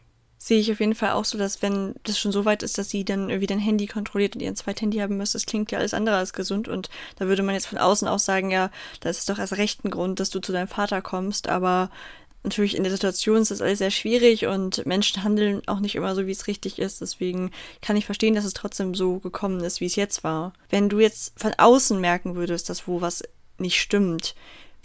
sehe 0.46 0.60
ich 0.60 0.72
auf 0.72 0.80
jeden 0.80 0.94
Fall 0.94 1.14
auch 1.14 1.26
so, 1.26 1.40
dass 1.40 1.64
wenn 1.64 1.96
das 2.04 2.20
schon 2.20 2.32
so 2.32 2.46
weit 2.46 2.62
ist, 2.62 2.78
dass 2.78 2.92
sie 2.92 3.04
dann 3.04 3.32
irgendwie 3.32 3.48
dein 3.48 3.58
Handy 3.58 3.88
kontrolliert 3.88 4.36
und 4.36 4.42
ihr 4.42 4.48
ein 4.48 4.56
zweites 4.56 4.84
Handy 4.84 5.00
haben 5.00 5.18
müsst, 5.18 5.34
das 5.34 5.48
klingt 5.48 5.72
ja 5.72 5.80
alles 5.80 5.96
andere 5.96 6.18
als 6.18 6.34
gesund 6.34 6.68
und 6.68 6.92
da 7.18 7.26
würde 7.26 7.42
man 7.42 7.56
jetzt 7.56 7.66
von 7.66 7.80
außen 7.80 8.08
auch 8.08 8.20
sagen, 8.20 8.52
ja, 8.52 8.70
das 9.00 9.18
ist 9.18 9.28
doch 9.28 9.40
erst 9.40 9.58
recht 9.58 9.84
ein 9.84 9.90
Grund, 9.90 10.20
dass 10.20 10.30
du 10.30 10.40
zu 10.40 10.52
deinem 10.52 10.68
Vater 10.68 11.02
kommst, 11.02 11.50
aber 11.50 11.90
natürlich 12.44 12.78
in 12.78 12.84
der 12.84 12.92
Situation 12.92 13.42
ist 13.42 13.50
das 13.50 13.64
alles 13.64 13.80
sehr 13.80 13.90
schwierig 13.90 14.46
und 14.46 14.86
Menschen 14.86 15.24
handeln 15.24 15.64
auch 15.66 15.80
nicht 15.80 15.96
immer 15.96 16.14
so, 16.14 16.28
wie 16.28 16.32
es 16.32 16.46
richtig 16.46 16.78
ist. 16.78 17.02
Deswegen 17.02 17.50
kann 17.82 17.98
ich 17.98 18.06
verstehen, 18.06 18.36
dass 18.36 18.46
es 18.46 18.54
trotzdem 18.54 18.94
so 18.94 19.18
gekommen 19.18 19.62
ist, 19.62 19.82
wie 19.82 19.88
es 19.88 19.96
jetzt 19.96 20.24
war. 20.24 20.54
Wenn 20.70 20.90
du 20.90 21.00
jetzt 21.00 21.34
von 21.38 21.54
außen 21.58 22.00
merken 22.00 22.36
würdest, 22.36 22.70
dass 22.70 22.88
wo 22.88 23.02
was 23.02 23.24
nicht 23.58 23.82
stimmt, 23.82 24.36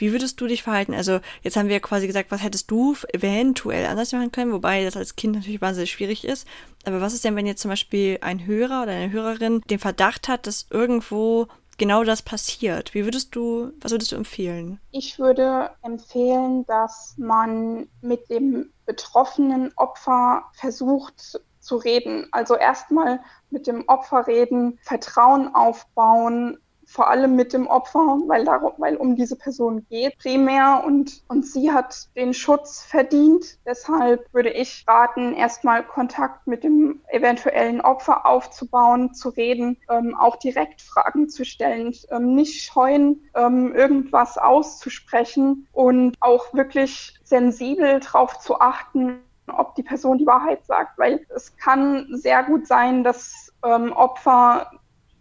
wie 0.00 0.12
würdest 0.12 0.40
du 0.40 0.46
dich 0.46 0.62
verhalten? 0.62 0.94
Also 0.94 1.20
jetzt 1.42 1.56
haben 1.56 1.68
wir 1.68 1.80
quasi 1.80 2.06
gesagt, 2.06 2.30
was 2.30 2.42
hättest 2.42 2.70
du 2.70 2.94
eventuell 3.12 3.86
anders 3.86 4.12
machen 4.12 4.32
können, 4.32 4.52
wobei 4.52 4.84
das 4.84 4.96
als 4.96 5.16
Kind 5.16 5.34
natürlich 5.34 5.60
wahnsinnig 5.60 5.90
schwierig 5.90 6.24
ist. 6.24 6.46
Aber 6.84 7.00
was 7.00 7.14
ist 7.14 7.24
denn, 7.24 7.36
wenn 7.36 7.46
jetzt 7.46 7.62
zum 7.62 7.70
Beispiel 7.70 8.18
ein 8.20 8.46
Hörer 8.46 8.82
oder 8.82 8.92
eine 8.92 9.12
Hörerin 9.12 9.60
den 9.68 9.78
Verdacht 9.78 10.28
hat, 10.28 10.46
dass 10.46 10.66
irgendwo 10.70 11.48
genau 11.78 12.04
das 12.04 12.22
passiert? 12.22 12.94
Wie 12.94 13.04
würdest 13.04 13.34
du, 13.34 13.72
was 13.80 13.92
würdest 13.92 14.12
du 14.12 14.16
empfehlen? 14.16 14.80
Ich 14.90 15.18
würde 15.18 15.70
empfehlen, 15.82 16.64
dass 16.66 17.14
man 17.18 17.88
mit 18.00 18.28
dem 18.30 18.70
betroffenen 18.86 19.72
Opfer 19.76 20.44
versucht 20.52 21.40
zu 21.60 21.76
reden. 21.76 22.28
Also 22.32 22.56
erstmal 22.56 23.20
mit 23.50 23.66
dem 23.66 23.84
Opfer 23.88 24.26
reden, 24.26 24.78
Vertrauen 24.82 25.54
aufbauen, 25.54 26.58
vor 26.90 27.08
allem 27.08 27.36
mit 27.36 27.52
dem 27.52 27.68
Opfer, 27.68 28.18
weil, 28.26 28.44
darum, 28.44 28.72
weil 28.78 28.96
um 28.96 29.14
diese 29.14 29.36
Person 29.36 29.86
geht 29.88 30.18
primär 30.18 30.82
und, 30.84 31.22
und 31.28 31.46
sie 31.46 31.70
hat 31.70 32.08
den 32.16 32.34
Schutz 32.34 32.82
verdient. 32.82 33.58
Deshalb 33.64 34.26
würde 34.34 34.50
ich 34.50 34.84
raten, 34.88 35.32
erstmal 35.34 35.84
Kontakt 35.84 36.48
mit 36.48 36.64
dem 36.64 37.00
eventuellen 37.08 37.80
Opfer 37.80 38.26
aufzubauen, 38.26 39.14
zu 39.14 39.28
reden, 39.28 39.76
ähm, 39.88 40.16
auch 40.16 40.36
direkt 40.36 40.82
Fragen 40.82 41.28
zu 41.28 41.44
stellen, 41.44 41.94
ähm, 42.10 42.34
nicht 42.34 42.64
scheuen, 42.64 43.22
ähm, 43.36 43.72
irgendwas 43.72 44.36
auszusprechen 44.36 45.68
und 45.72 46.16
auch 46.18 46.52
wirklich 46.54 47.14
sensibel 47.22 48.00
darauf 48.00 48.40
zu 48.40 48.60
achten, 48.60 49.20
ob 49.46 49.76
die 49.76 49.84
Person 49.84 50.18
die 50.18 50.26
Wahrheit 50.26 50.66
sagt, 50.66 50.98
weil 50.98 51.24
es 51.34 51.56
kann 51.56 52.06
sehr 52.10 52.42
gut 52.42 52.66
sein, 52.66 53.04
dass 53.04 53.52
ähm, 53.64 53.92
Opfer 53.92 54.70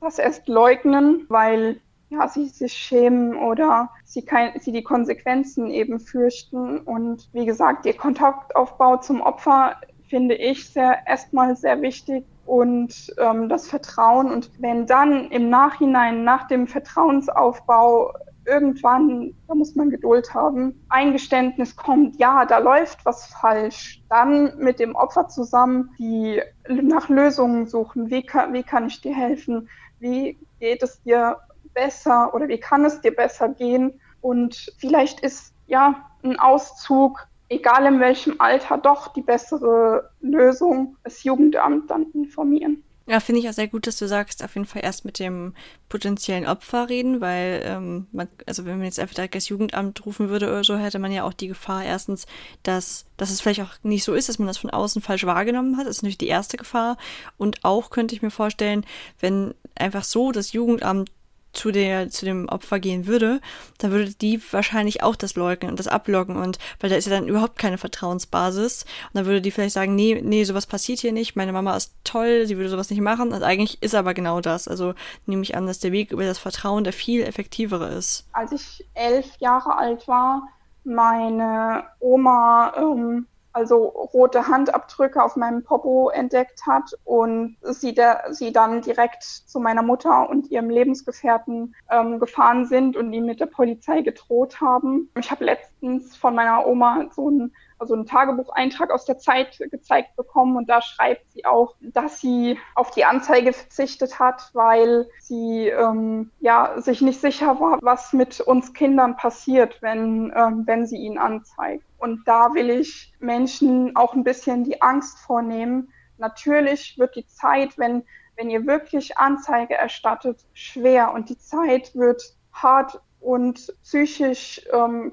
das 0.02 0.20
erst 0.20 0.48
leugnen, 0.48 1.26
weil 1.30 1.82
ja, 2.10 2.28
sie 2.28 2.48
sich 2.48 2.74
schämen 2.74 3.36
oder 3.36 3.90
sie, 4.04 4.24
kein, 4.24 4.60
sie 4.60 4.72
die 4.72 4.84
Konsequenzen 4.84 5.70
eben 5.70 6.00
fürchten. 6.00 6.80
Und 6.80 7.30
wie 7.34 7.46
gesagt, 7.46 7.86
der 7.86 7.94
Kontaktaufbau 7.94 8.98
zum 8.98 9.22
Opfer 9.22 9.76
finde 10.10 10.36
ich 10.36 10.72
sehr, 10.72 10.98
erstmal 11.06 11.56
sehr 11.56 11.82
wichtig 11.82 12.26
und 12.46 13.14
ähm, 13.20 13.48
das 13.48 13.68
Vertrauen. 13.68 14.32
Und 14.32 14.50
wenn 14.60 14.88
dann 14.88 15.30
im 15.30 15.50
Nachhinein, 15.50 16.24
nach 16.24 16.48
dem 16.48 16.68
Vertrauensaufbau, 16.68 18.14
irgendwann, 18.46 19.36
da 19.48 19.54
muss 19.54 19.76
man 19.76 19.92
Geduld 19.92 20.34
haben, 20.34 20.84
Eingeständnis 20.90 21.76
kommt, 21.76 22.20
ja, 22.20 22.46
da 22.46 22.58
läuft 22.58 23.06
was 23.06 23.28
falsch, 23.28 24.02
dann 24.10 24.58
mit 24.58 24.80
dem 24.80 24.96
Opfer 24.96 25.28
zusammen 25.28 25.92
die 26.00 26.42
nach 26.68 27.10
Lösungen 27.10 27.68
suchen. 27.68 28.10
Wie 28.10 28.26
kann, 28.26 28.54
wie 28.54 28.64
kann 28.64 28.88
ich 28.88 29.02
dir 29.02 29.16
helfen? 29.16 29.70
Wie 30.00 30.38
geht 30.60 30.84
es 30.84 31.02
dir 31.04 31.38
besser 31.74 32.34
oder 32.34 32.48
wie 32.48 32.60
kann 32.60 32.86
es 32.86 33.02
dir 33.02 33.16
besser 33.16 33.50
gehen? 33.50 34.00
Und 34.22 34.74
vielleicht 34.78 35.22
ist 35.22 35.54
ja 35.68 36.06
ein 36.24 36.40
Auszug, 36.40 37.28
egal 37.50 37.86
in 37.86 38.00
welchem 38.00 38.36
Alter, 38.40 38.78
doch 38.78 39.14
die 39.14 39.22
bessere 39.22 40.10
Lösung, 40.22 40.98
das 41.04 41.24
Jugendamt 41.24 41.90
dann 41.90 42.12
informieren. 42.14 42.84
Ja, 43.10 43.20
finde 43.20 43.42
ich 43.42 43.50
auch 43.50 43.54
sehr 43.54 43.68
gut, 43.68 43.88
dass 43.88 43.98
du 43.98 44.08
sagst, 44.08 44.44
auf 44.44 44.54
jeden 44.54 44.68
Fall 44.68 44.84
erst 44.84 45.04
mit 45.04 45.18
dem 45.18 45.56
potenziellen 45.90 46.46
Opfer 46.46 46.90
reden, 46.90 47.22
weil 47.22 47.64
ähm, 47.66 48.06
man, 48.12 48.28
also 48.46 48.66
wenn 48.66 48.78
man 48.78 48.86
jetzt 48.86 49.00
einfach 49.00 49.16
direkt 49.16 49.34
das 49.34 49.50
Jugendamt 49.50 50.06
rufen 50.06 50.30
würde 50.30 50.46
oder 50.46 50.64
so, 50.64 50.78
hätte 50.78 51.00
man 51.00 51.12
ja 51.12 51.24
auch 51.24 51.34
die 51.34 51.48
Gefahr 51.48 51.84
erstens, 51.84 52.28
dass, 52.62 53.08
dass 53.18 53.32
es 53.32 53.42
vielleicht 53.42 53.62
auch 53.62 53.74
nicht 53.82 54.04
so 54.04 54.14
ist, 54.14 54.30
dass 54.30 54.38
man 54.38 54.48
das 54.48 54.60
von 54.60 54.70
außen 54.70 55.02
falsch 55.02 55.26
wahrgenommen 55.26 55.76
hat. 55.78 55.88
Das 55.88 55.96
ist 55.96 56.04
natürlich 56.04 56.20
die 56.20 56.28
erste 56.28 56.58
Gefahr. 56.58 56.98
Und 57.40 57.66
auch 57.66 57.90
könnte 57.90 58.14
ich 58.14 58.22
mir 58.22 58.30
vorstellen, 58.30 58.86
wenn 59.20 59.56
einfach 59.80 60.04
so 60.04 60.32
das 60.32 60.52
Jugendamt 60.54 61.12
zu, 61.54 61.72
der, 61.72 62.10
zu 62.10 62.26
dem 62.26 62.48
Opfer 62.48 62.80
gehen 62.80 63.08
würde, 63.08 63.42
dann 63.80 63.92
würde 63.92 64.14
die 64.14 64.42
wahrscheinlich 64.52 65.04
auch 65.04 65.16
das 65.16 65.36
leugnen 65.36 65.72
und 65.72 65.80
das 65.80 65.88
abloggen 65.88 66.36
und 66.36 66.60
weil 66.80 66.90
da 66.90 66.96
ist 66.96 67.08
ja 67.08 67.12
dann 67.12 67.28
überhaupt 67.28 67.58
keine 67.58 67.78
Vertrauensbasis 67.78 68.84
und 68.84 69.16
dann 69.16 69.26
würde 69.26 69.42
die 69.42 69.52
vielleicht 69.52 69.74
sagen, 69.74 69.96
nee, 69.96 70.22
nee, 70.24 70.44
sowas 70.44 70.68
passiert 70.68 71.00
hier 71.00 71.12
nicht, 71.12 71.36
meine 71.36 71.52
Mama 71.52 71.76
ist 71.76 71.94
toll, 72.04 72.46
sie 72.46 72.58
würde 72.58 72.70
sowas 72.70 72.90
nicht 72.90 73.02
machen 73.02 73.32
und 73.34 73.44
eigentlich 73.44 73.82
ist 73.82 73.96
aber 73.96 74.14
genau 74.14 74.42
das. 74.42 74.68
Also 74.68 74.94
nehme 75.26 75.42
ich 75.42 75.56
an, 75.56 75.66
dass 75.66 75.80
der 75.80 75.92
Weg 75.92 76.12
über 76.12 76.24
das 76.24 76.38
Vertrauen 76.38 76.84
der 76.84 76.94
viel 76.94 77.24
effektivere 77.24 77.88
ist. 77.90 78.28
Als 78.34 78.52
ich 78.52 78.86
elf 78.94 79.26
Jahre 79.40 79.76
alt 79.76 80.08
war, 80.08 80.48
meine 80.84 81.84
Oma 82.00 82.74
ähm, 82.78 83.26
also 83.60 83.86
rote 83.86 84.48
Handabdrücke 84.48 85.22
auf 85.22 85.36
meinem 85.36 85.64
Popo 85.64 86.10
entdeckt 86.10 86.66
hat 86.66 86.98
und 87.04 87.58
sie, 87.62 87.94
der, 87.94 88.24
sie 88.32 88.52
dann 88.54 88.82
direkt 88.82 89.24
zu 89.24 89.60
meiner 89.60 89.84
Mutter 89.84 90.30
und 90.30 90.50
ihrem 90.50 90.70
Lebensgefährten 90.70 91.76
ähm, 91.92 92.20
gefahren 92.20 92.66
sind 92.66 92.96
und 92.96 93.12
ihm 93.12 93.26
mit 93.26 93.40
der 93.40 93.48
Polizei 93.48 94.02
gedroht 94.02 94.62
haben. 94.62 95.10
Ich 95.20 95.30
habe 95.30 95.44
letztens 95.44 96.16
von 96.16 96.36
meiner 96.36 96.66
Oma 96.66 97.06
so 97.14 97.30
ein 97.30 97.54
also 97.80 97.94
einen 97.94 98.06
Tagebucheintrag 98.06 98.92
aus 98.92 99.06
der 99.06 99.18
Zeit 99.18 99.58
gezeigt 99.72 100.16
bekommen 100.16 100.58
und 100.58 100.70
da 100.70 100.82
schreibt 100.82 101.32
sie 101.32 101.46
auch, 101.46 101.76
dass 101.80 102.20
sie 102.20 102.60
auf 102.76 102.92
die 102.92 103.06
Anzeige 103.06 103.54
verzichtet 103.54 104.20
hat, 104.20 104.52
weil 104.54 105.08
sie 105.20 105.70
ähm, 105.70 106.32
ja 106.40 106.80
sich 106.82 107.02
nicht 107.02 107.22
sicher 107.22 107.60
war, 107.60 107.80
was 107.82 108.14
mit 108.14 108.42
uns 108.42 108.74
Kindern 108.74 109.16
passiert, 109.16 109.82
wenn, 109.82 110.34
ähm, 110.36 110.64
wenn 110.66 110.86
sie 110.86 110.98
ihn 110.98 111.18
anzeigt. 111.18 111.84
Und 111.98 112.28
da 112.28 112.54
will 112.54 112.70
ich 112.70 113.14
Menschen 113.20 113.96
auch 113.96 114.14
ein 114.14 114.24
bisschen 114.24 114.64
die 114.64 114.82
Angst 114.82 115.20
vornehmen. 115.20 115.92
Natürlich 116.18 116.98
wird 116.98 117.16
die 117.16 117.28
Zeit, 117.28 117.78
wenn, 117.78 118.04
wenn 118.36 118.50
ihr 118.50 118.66
wirklich 118.66 119.18
Anzeige 119.18 119.76
erstattet, 119.76 120.46
schwer 120.54 121.14
und 121.14 121.30
die 121.30 121.38
Zeit 121.38 121.96
wird 121.96 122.22
hart 122.54 123.02
und 123.20 123.74
psychisch 123.84 124.62
ähm, 124.72 125.12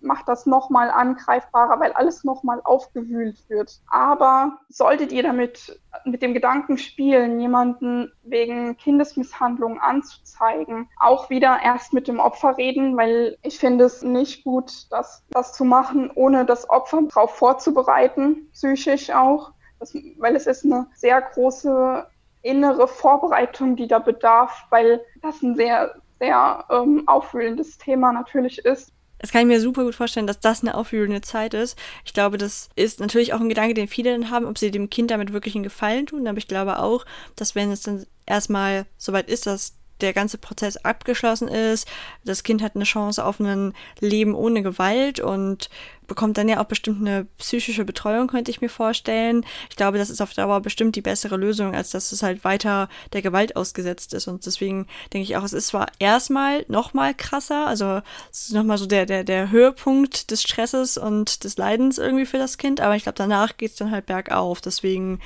macht 0.00 0.28
das 0.28 0.46
nochmal 0.46 0.90
angreifbarer, 0.90 1.78
weil 1.78 1.92
alles 1.92 2.24
nochmal 2.24 2.60
aufgewühlt 2.64 3.36
wird. 3.48 3.80
Aber 3.86 4.58
solltet 4.68 5.12
ihr 5.12 5.22
damit 5.22 5.80
mit 6.04 6.22
dem 6.22 6.34
Gedanken 6.34 6.78
spielen, 6.78 7.40
jemanden 7.40 8.12
wegen 8.22 8.76
Kindesmisshandlung 8.76 9.80
anzuzeigen, 9.80 10.88
auch 10.98 11.30
wieder 11.30 11.60
erst 11.62 11.92
mit 11.92 12.08
dem 12.08 12.18
Opfer 12.18 12.58
reden, 12.58 12.96
weil 12.96 13.38
ich 13.42 13.58
finde 13.58 13.84
es 13.84 14.02
nicht 14.02 14.44
gut, 14.44 14.86
das, 14.90 15.22
das 15.30 15.52
zu 15.52 15.64
machen, 15.64 16.10
ohne 16.14 16.44
das 16.44 16.68
Opfer 16.68 17.02
darauf 17.02 17.36
vorzubereiten, 17.36 18.48
psychisch 18.52 19.10
auch, 19.10 19.52
das, 19.78 19.94
weil 20.18 20.34
es 20.34 20.46
ist 20.46 20.64
eine 20.64 20.88
sehr 20.94 21.20
große 21.20 22.06
innere 22.42 22.86
Vorbereitung, 22.86 23.74
die 23.74 23.88
da 23.88 23.98
bedarf, 23.98 24.66
weil 24.70 25.00
das 25.22 25.42
ein 25.42 25.56
sehr 25.56 25.94
sehr 26.18 26.64
ähm, 26.70 27.02
aufwühlendes 27.06 27.78
Thema 27.78 28.12
natürlich 28.12 28.58
ist. 28.58 28.92
Das 29.18 29.32
kann 29.32 29.42
ich 29.42 29.46
mir 29.46 29.60
super 29.60 29.84
gut 29.84 29.94
vorstellen, 29.94 30.26
dass 30.26 30.40
das 30.40 30.62
eine 30.62 30.74
aufwühlende 30.74 31.22
Zeit 31.22 31.54
ist. 31.54 31.78
Ich 32.04 32.12
glaube, 32.12 32.36
das 32.36 32.68
ist 32.76 33.00
natürlich 33.00 33.32
auch 33.32 33.40
ein 33.40 33.48
Gedanke, 33.48 33.72
den 33.72 33.88
viele 33.88 34.12
dann 34.12 34.30
haben, 34.30 34.44
ob 34.44 34.58
sie 34.58 34.70
dem 34.70 34.90
Kind 34.90 35.10
damit 35.10 35.32
wirklich 35.32 35.54
einen 35.54 35.64
Gefallen 35.64 36.04
tun. 36.06 36.26
Aber 36.26 36.36
ich 36.36 36.48
glaube 36.48 36.78
auch, 36.78 37.06
dass 37.34 37.54
wenn 37.54 37.70
es 37.70 37.82
dann 37.82 38.04
erstmal 38.26 38.86
soweit 38.98 39.30
ist, 39.30 39.46
dass 39.46 39.78
der 40.00 40.12
ganze 40.12 40.38
Prozess 40.38 40.76
abgeschlossen 40.76 41.48
ist. 41.48 41.88
Das 42.24 42.42
Kind 42.42 42.62
hat 42.62 42.74
eine 42.74 42.84
Chance 42.84 43.24
auf 43.24 43.40
ein 43.40 43.72
Leben 44.00 44.34
ohne 44.34 44.62
Gewalt 44.62 45.20
und 45.20 45.70
bekommt 46.06 46.36
dann 46.36 46.48
ja 46.48 46.60
auch 46.60 46.66
bestimmt 46.66 47.00
eine 47.00 47.26
psychische 47.38 47.84
Betreuung, 47.84 48.26
könnte 48.26 48.50
ich 48.50 48.60
mir 48.60 48.68
vorstellen. 48.68 49.44
Ich 49.70 49.76
glaube, 49.76 49.98
das 49.98 50.10
ist 50.10 50.20
auf 50.20 50.34
Dauer 50.34 50.60
bestimmt 50.60 50.96
die 50.96 51.00
bessere 51.00 51.36
Lösung, 51.36 51.74
als 51.74 51.90
dass 51.90 52.12
es 52.12 52.22
halt 52.22 52.44
weiter 52.44 52.88
der 53.12 53.22
Gewalt 53.22 53.56
ausgesetzt 53.56 54.12
ist. 54.12 54.28
Und 54.28 54.44
deswegen 54.44 54.86
denke 55.12 55.24
ich 55.24 55.36
auch, 55.36 55.44
es 55.44 55.52
ist 55.52 55.68
zwar 55.68 55.86
erstmal 55.98 56.64
nochmal 56.68 57.14
krasser, 57.14 57.66
also 57.66 58.02
es 58.30 58.46
ist 58.46 58.52
nochmal 58.52 58.78
so 58.78 58.86
der, 58.86 59.06
der, 59.06 59.24
der 59.24 59.50
Höhepunkt 59.50 60.30
des 60.30 60.42
Stresses 60.42 60.98
und 60.98 61.44
des 61.44 61.56
Leidens 61.56 61.98
irgendwie 61.98 62.26
für 62.26 62.38
das 62.38 62.58
Kind, 62.58 62.80
aber 62.80 62.96
ich 62.96 63.04
glaube, 63.04 63.16
danach 63.16 63.56
geht 63.56 63.70
es 63.70 63.76
dann 63.76 63.90
halt 63.90 64.06
bergauf. 64.06 64.60
Deswegen 64.60 65.20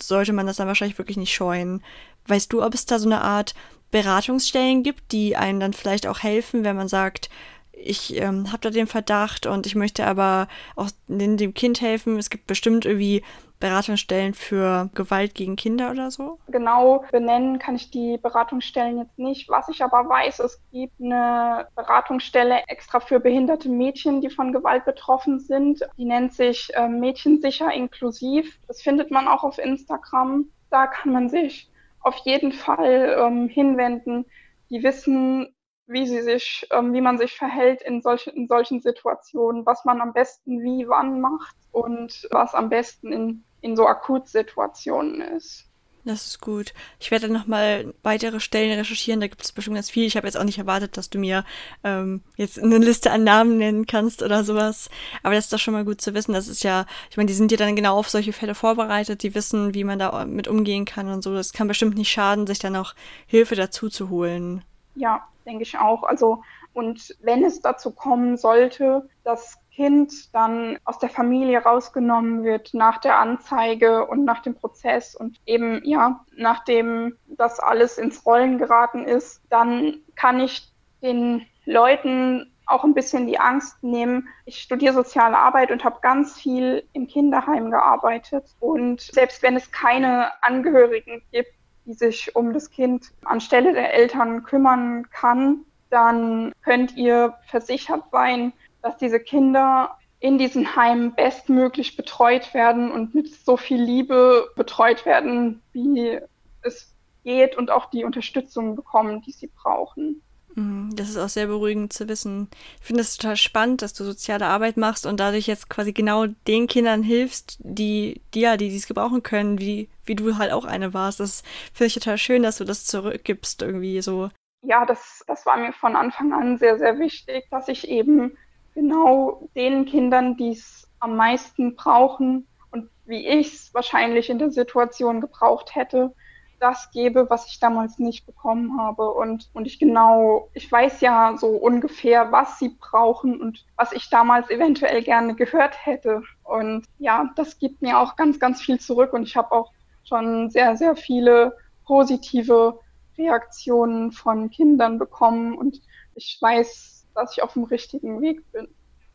sollte 0.00 0.32
man 0.32 0.46
das 0.46 0.56
dann 0.56 0.68
wahrscheinlich 0.68 0.98
wirklich 0.98 1.16
nicht 1.16 1.32
scheuen. 1.32 1.82
Weißt 2.26 2.52
du, 2.52 2.62
ob 2.62 2.74
es 2.74 2.86
da 2.86 2.98
so 2.98 3.08
eine 3.08 3.22
Art 3.22 3.54
Beratungsstellen 3.94 4.82
gibt, 4.82 5.12
die 5.12 5.36
einen 5.36 5.60
dann 5.60 5.72
vielleicht 5.72 6.08
auch 6.08 6.18
helfen, 6.18 6.64
wenn 6.64 6.74
man 6.74 6.88
sagt, 6.88 7.30
ich 7.70 8.20
ähm, 8.20 8.50
habe 8.50 8.58
da 8.62 8.70
den 8.70 8.88
Verdacht 8.88 9.46
und 9.46 9.66
ich 9.66 9.76
möchte 9.76 10.04
aber 10.04 10.48
auch 10.74 10.88
dem 11.06 11.54
Kind 11.54 11.80
helfen. 11.80 12.18
Es 12.18 12.28
gibt 12.28 12.48
bestimmt 12.48 12.86
irgendwie 12.86 13.22
Beratungsstellen 13.60 14.34
für 14.34 14.90
Gewalt 14.94 15.36
gegen 15.36 15.54
Kinder 15.54 15.92
oder 15.92 16.10
so? 16.10 16.40
Genau 16.48 17.04
benennen 17.12 17.60
kann 17.60 17.76
ich 17.76 17.92
die 17.92 18.18
Beratungsstellen 18.18 18.98
jetzt 18.98 19.16
nicht. 19.16 19.48
Was 19.48 19.68
ich 19.68 19.80
aber 19.84 20.08
weiß, 20.08 20.40
es 20.40 20.60
gibt 20.72 21.00
eine 21.00 21.68
Beratungsstelle 21.76 22.64
extra 22.66 22.98
für 22.98 23.20
behinderte 23.20 23.68
Mädchen, 23.68 24.20
die 24.20 24.28
von 24.28 24.52
Gewalt 24.52 24.84
betroffen 24.84 25.38
sind. 25.38 25.86
Die 25.96 26.04
nennt 26.04 26.34
sich 26.34 26.68
äh, 26.74 26.88
Mädchensicher 26.88 27.72
inklusiv. 27.72 28.58
Das 28.66 28.82
findet 28.82 29.12
man 29.12 29.28
auch 29.28 29.44
auf 29.44 29.58
Instagram. 29.58 30.46
Da 30.70 30.88
kann 30.88 31.12
man 31.12 31.28
sich 31.28 31.70
auf 32.04 32.16
jeden 32.18 32.52
Fall 32.52 33.16
ähm, 33.18 33.48
hinwenden. 33.48 34.26
Die 34.70 34.82
wissen, 34.82 35.54
wie 35.86 36.06
sie 36.06 36.22
sich, 36.22 36.66
ähm, 36.70 36.92
wie 36.92 37.00
man 37.00 37.18
sich 37.18 37.36
verhält 37.36 37.82
in, 37.82 38.02
solch, 38.02 38.26
in 38.26 38.46
solchen 38.46 38.80
Situationen, 38.80 39.66
was 39.66 39.84
man 39.84 40.00
am 40.00 40.12
besten 40.12 40.62
wie 40.62 40.86
wann 40.88 41.20
macht 41.20 41.56
und 41.72 42.28
was 42.30 42.54
am 42.54 42.68
besten 42.68 43.12
in, 43.12 43.44
in 43.60 43.76
so 43.76 43.86
Akutsituationen 43.86 45.20
ist. 45.20 45.68
Das 46.06 46.26
ist 46.26 46.40
gut. 46.40 46.74
Ich 47.00 47.10
werde 47.10 47.28
dann 47.28 47.36
nochmal 47.36 47.94
weitere 48.02 48.38
Stellen 48.38 48.76
recherchieren. 48.78 49.20
Da 49.20 49.26
gibt 49.26 49.42
es 49.42 49.52
bestimmt 49.52 49.76
ganz 49.76 49.88
viel. 49.88 50.06
Ich 50.06 50.16
habe 50.16 50.26
jetzt 50.26 50.36
auch 50.36 50.44
nicht 50.44 50.58
erwartet, 50.58 50.98
dass 50.98 51.08
du 51.08 51.18
mir 51.18 51.44
ähm, 51.82 52.22
jetzt 52.36 52.62
eine 52.62 52.76
Liste 52.76 53.10
an 53.10 53.24
Namen 53.24 53.56
nennen 53.56 53.86
kannst 53.86 54.22
oder 54.22 54.44
sowas. 54.44 54.90
Aber 55.22 55.34
das 55.34 55.44
ist 55.44 55.52
doch 55.54 55.58
schon 55.58 55.72
mal 55.72 55.84
gut 55.84 56.02
zu 56.02 56.12
wissen. 56.12 56.34
Das 56.34 56.46
ist 56.46 56.62
ja, 56.62 56.84
ich 57.10 57.16
meine, 57.16 57.28
die 57.28 57.34
sind 57.34 57.50
ja 57.52 57.56
dann 57.56 57.74
genau 57.74 57.98
auf 57.98 58.10
solche 58.10 58.34
Fälle 58.34 58.54
vorbereitet. 58.54 59.22
Die 59.22 59.34
wissen, 59.34 59.72
wie 59.72 59.84
man 59.84 59.98
da 59.98 60.26
mit 60.26 60.46
umgehen 60.46 60.84
kann 60.84 61.08
und 61.08 61.22
so. 61.22 61.34
Das 61.34 61.54
kann 61.54 61.68
bestimmt 61.68 61.96
nicht 61.96 62.10
schaden, 62.10 62.46
sich 62.46 62.58
dann 62.58 62.76
auch 62.76 62.94
Hilfe 63.26 63.54
dazu 63.54 63.88
zu 63.88 64.10
holen. 64.10 64.62
Ja, 64.96 65.26
denke 65.46 65.62
ich 65.62 65.78
auch. 65.78 66.02
Also, 66.02 66.42
und 66.74 67.16
wenn 67.22 67.44
es 67.44 67.62
dazu 67.62 67.90
kommen 67.92 68.36
sollte, 68.36 69.08
dass 69.22 69.56
Kind 69.74 70.32
dann 70.34 70.78
aus 70.84 70.98
der 70.98 71.08
Familie 71.08 71.58
rausgenommen 71.58 72.44
wird 72.44 72.74
nach 72.74 72.98
der 72.98 73.18
Anzeige 73.18 74.06
und 74.06 74.24
nach 74.24 74.40
dem 74.40 74.54
Prozess 74.54 75.16
und 75.16 75.40
eben, 75.46 75.80
ja, 75.84 76.24
nachdem 76.36 77.16
das 77.26 77.58
alles 77.58 77.98
ins 77.98 78.24
Rollen 78.24 78.58
geraten 78.58 79.04
ist, 79.04 79.42
dann 79.50 79.98
kann 80.14 80.38
ich 80.38 80.68
den 81.02 81.44
Leuten 81.64 82.52
auch 82.66 82.84
ein 82.84 82.94
bisschen 82.94 83.26
die 83.26 83.38
Angst 83.38 83.82
nehmen. 83.82 84.28
Ich 84.46 84.60
studiere 84.60 84.94
soziale 84.94 85.36
Arbeit 85.36 85.70
und 85.70 85.84
habe 85.84 85.98
ganz 86.00 86.38
viel 86.38 86.84
im 86.92 87.06
Kinderheim 87.06 87.70
gearbeitet. 87.70 88.44
Und 88.60 89.00
selbst 89.00 89.42
wenn 89.42 89.56
es 89.56 89.70
keine 89.70 90.30
Angehörigen 90.42 91.22
gibt, 91.30 91.52
die 91.84 91.94
sich 91.94 92.34
um 92.34 92.52
das 92.52 92.70
Kind 92.70 93.12
anstelle 93.24 93.72
der 93.72 93.92
Eltern 93.92 94.44
kümmern 94.44 95.10
kann, 95.10 95.64
dann 95.90 96.52
könnt 96.62 96.96
ihr 96.96 97.34
versichert 97.46 98.04
sein, 98.10 98.52
dass 98.84 98.98
diese 98.98 99.18
Kinder 99.18 99.96
in 100.20 100.36
diesen 100.38 100.76
Heimen 100.76 101.14
bestmöglich 101.14 101.96
betreut 101.96 102.52
werden 102.52 102.92
und 102.92 103.14
mit 103.14 103.34
so 103.34 103.56
viel 103.56 103.82
Liebe 103.82 104.50
betreut 104.56 105.06
werden, 105.06 105.62
wie 105.72 106.20
es 106.62 106.94
geht 107.24 107.56
und 107.56 107.70
auch 107.70 107.90
die 107.90 108.04
Unterstützung 108.04 108.76
bekommen, 108.76 109.22
die 109.22 109.32
sie 109.32 109.48
brauchen. 109.48 110.22
Mhm, 110.54 110.90
das 110.94 111.08
ist 111.08 111.16
auch 111.16 111.30
sehr 111.30 111.46
beruhigend 111.46 111.94
zu 111.94 112.08
wissen. 112.10 112.48
Ich 112.78 112.86
finde 112.86 113.00
es 113.00 113.16
total 113.16 113.36
spannend, 113.36 113.80
dass 113.80 113.94
du 113.94 114.04
soziale 114.04 114.46
Arbeit 114.46 114.76
machst 114.76 115.06
und 115.06 115.18
dadurch 115.18 115.46
jetzt 115.46 115.70
quasi 115.70 115.94
genau 115.94 116.26
den 116.46 116.66
Kindern 116.66 117.02
hilfst, 117.02 117.56
die, 117.60 118.20
die 118.34 118.40
ja, 118.40 118.58
die 118.58 118.68
dies 118.68 118.86
gebrauchen 118.86 119.22
können, 119.22 119.58
wie, 119.60 119.88
wie 120.04 120.14
du 120.14 120.36
halt 120.36 120.52
auch 120.52 120.66
eine 120.66 120.92
warst. 120.92 121.20
Das 121.20 121.42
finde 121.72 121.86
ich 121.86 121.94
total 121.94 122.18
schön, 122.18 122.42
dass 122.42 122.58
du 122.58 122.64
das 122.64 122.84
zurückgibst 122.84 123.62
irgendwie 123.62 124.02
so. 124.02 124.28
ja, 124.62 124.84
das, 124.84 125.24
das 125.26 125.46
war 125.46 125.56
mir 125.56 125.72
von 125.72 125.96
Anfang 125.96 126.34
an 126.34 126.58
sehr, 126.58 126.78
sehr 126.78 126.98
wichtig, 126.98 127.46
dass 127.50 127.68
ich 127.68 127.88
eben 127.88 128.36
genau 128.74 129.48
den 129.54 129.84
Kindern, 129.86 130.36
die 130.36 130.50
es 130.50 130.88
am 131.00 131.16
meisten 131.16 131.76
brauchen 131.76 132.46
und 132.70 132.88
wie 133.06 133.26
ich 133.26 133.54
es 133.54 133.74
wahrscheinlich 133.74 134.30
in 134.30 134.38
der 134.38 134.50
Situation 134.50 135.20
gebraucht 135.20 135.74
hätte, 135.74 136.14
das 136.60 136.90
gebe, 136.92 137.28
was 137.28 137.46
ich 137.46 137.60
damals 137.60 137.98
nicht 137.98 138.24
bekommen 138.24 138.80
habe. 138.80 139.12
Und, 139.12 139.50
und 139.52 139.66
ich 139.66 139.78
genau, 139.78 140.48
ich 140.54 140.70
weiß 140.70 141.02
ja 141.02 141.36
so 141.36 141.48
ungefähr, 141.48 142.32
was 142.32 142.58
sie 142.58 142.70
brauchen 142.80 143.40
und 143.40 143.66
was 143.76 143.92
ich 143.92 144.08
damals 144.08 144.48
eventuell 144.48 145.02
gerne 145.02 145.34
gehört 145.34 145.84
hätte. 145.84 146.22
Und 146.42 146.86
ja, 146.98 147.30
das 147.36 147.58
gibt 147.58 147.82
mir 147.82 147.98
auch 147.98 148.16
ganz, 148.16 148.40
ganz 148.40 148.62
viel 148.62 148.80
zurück. 148.80 149.12
Und 149.12 149.24
ich 149.24 149.36
habe 149.36 149.52
auch 149.52 149.72
schon 150.04 150.50
sehr, 150.50 150.76
sehr 150.76 150.96
viele 150.96 151.56
positive 151.84 152.78
Reaktionen 153.18 154.12
von 154.12 154.50
Kindern 154.50 154.98
bekommen. 154.98 155.58
Und 155.58 155.82
ich 156.14 156.38
weiß, 156.40 156.93
dass 157.14 157.32
ich 157.32 157.42
auf 157.42 157.54
dem 157.54 157.64
richtigen 157.64 158.20
Weg 158.20 158.50
bin. 158.52 158.68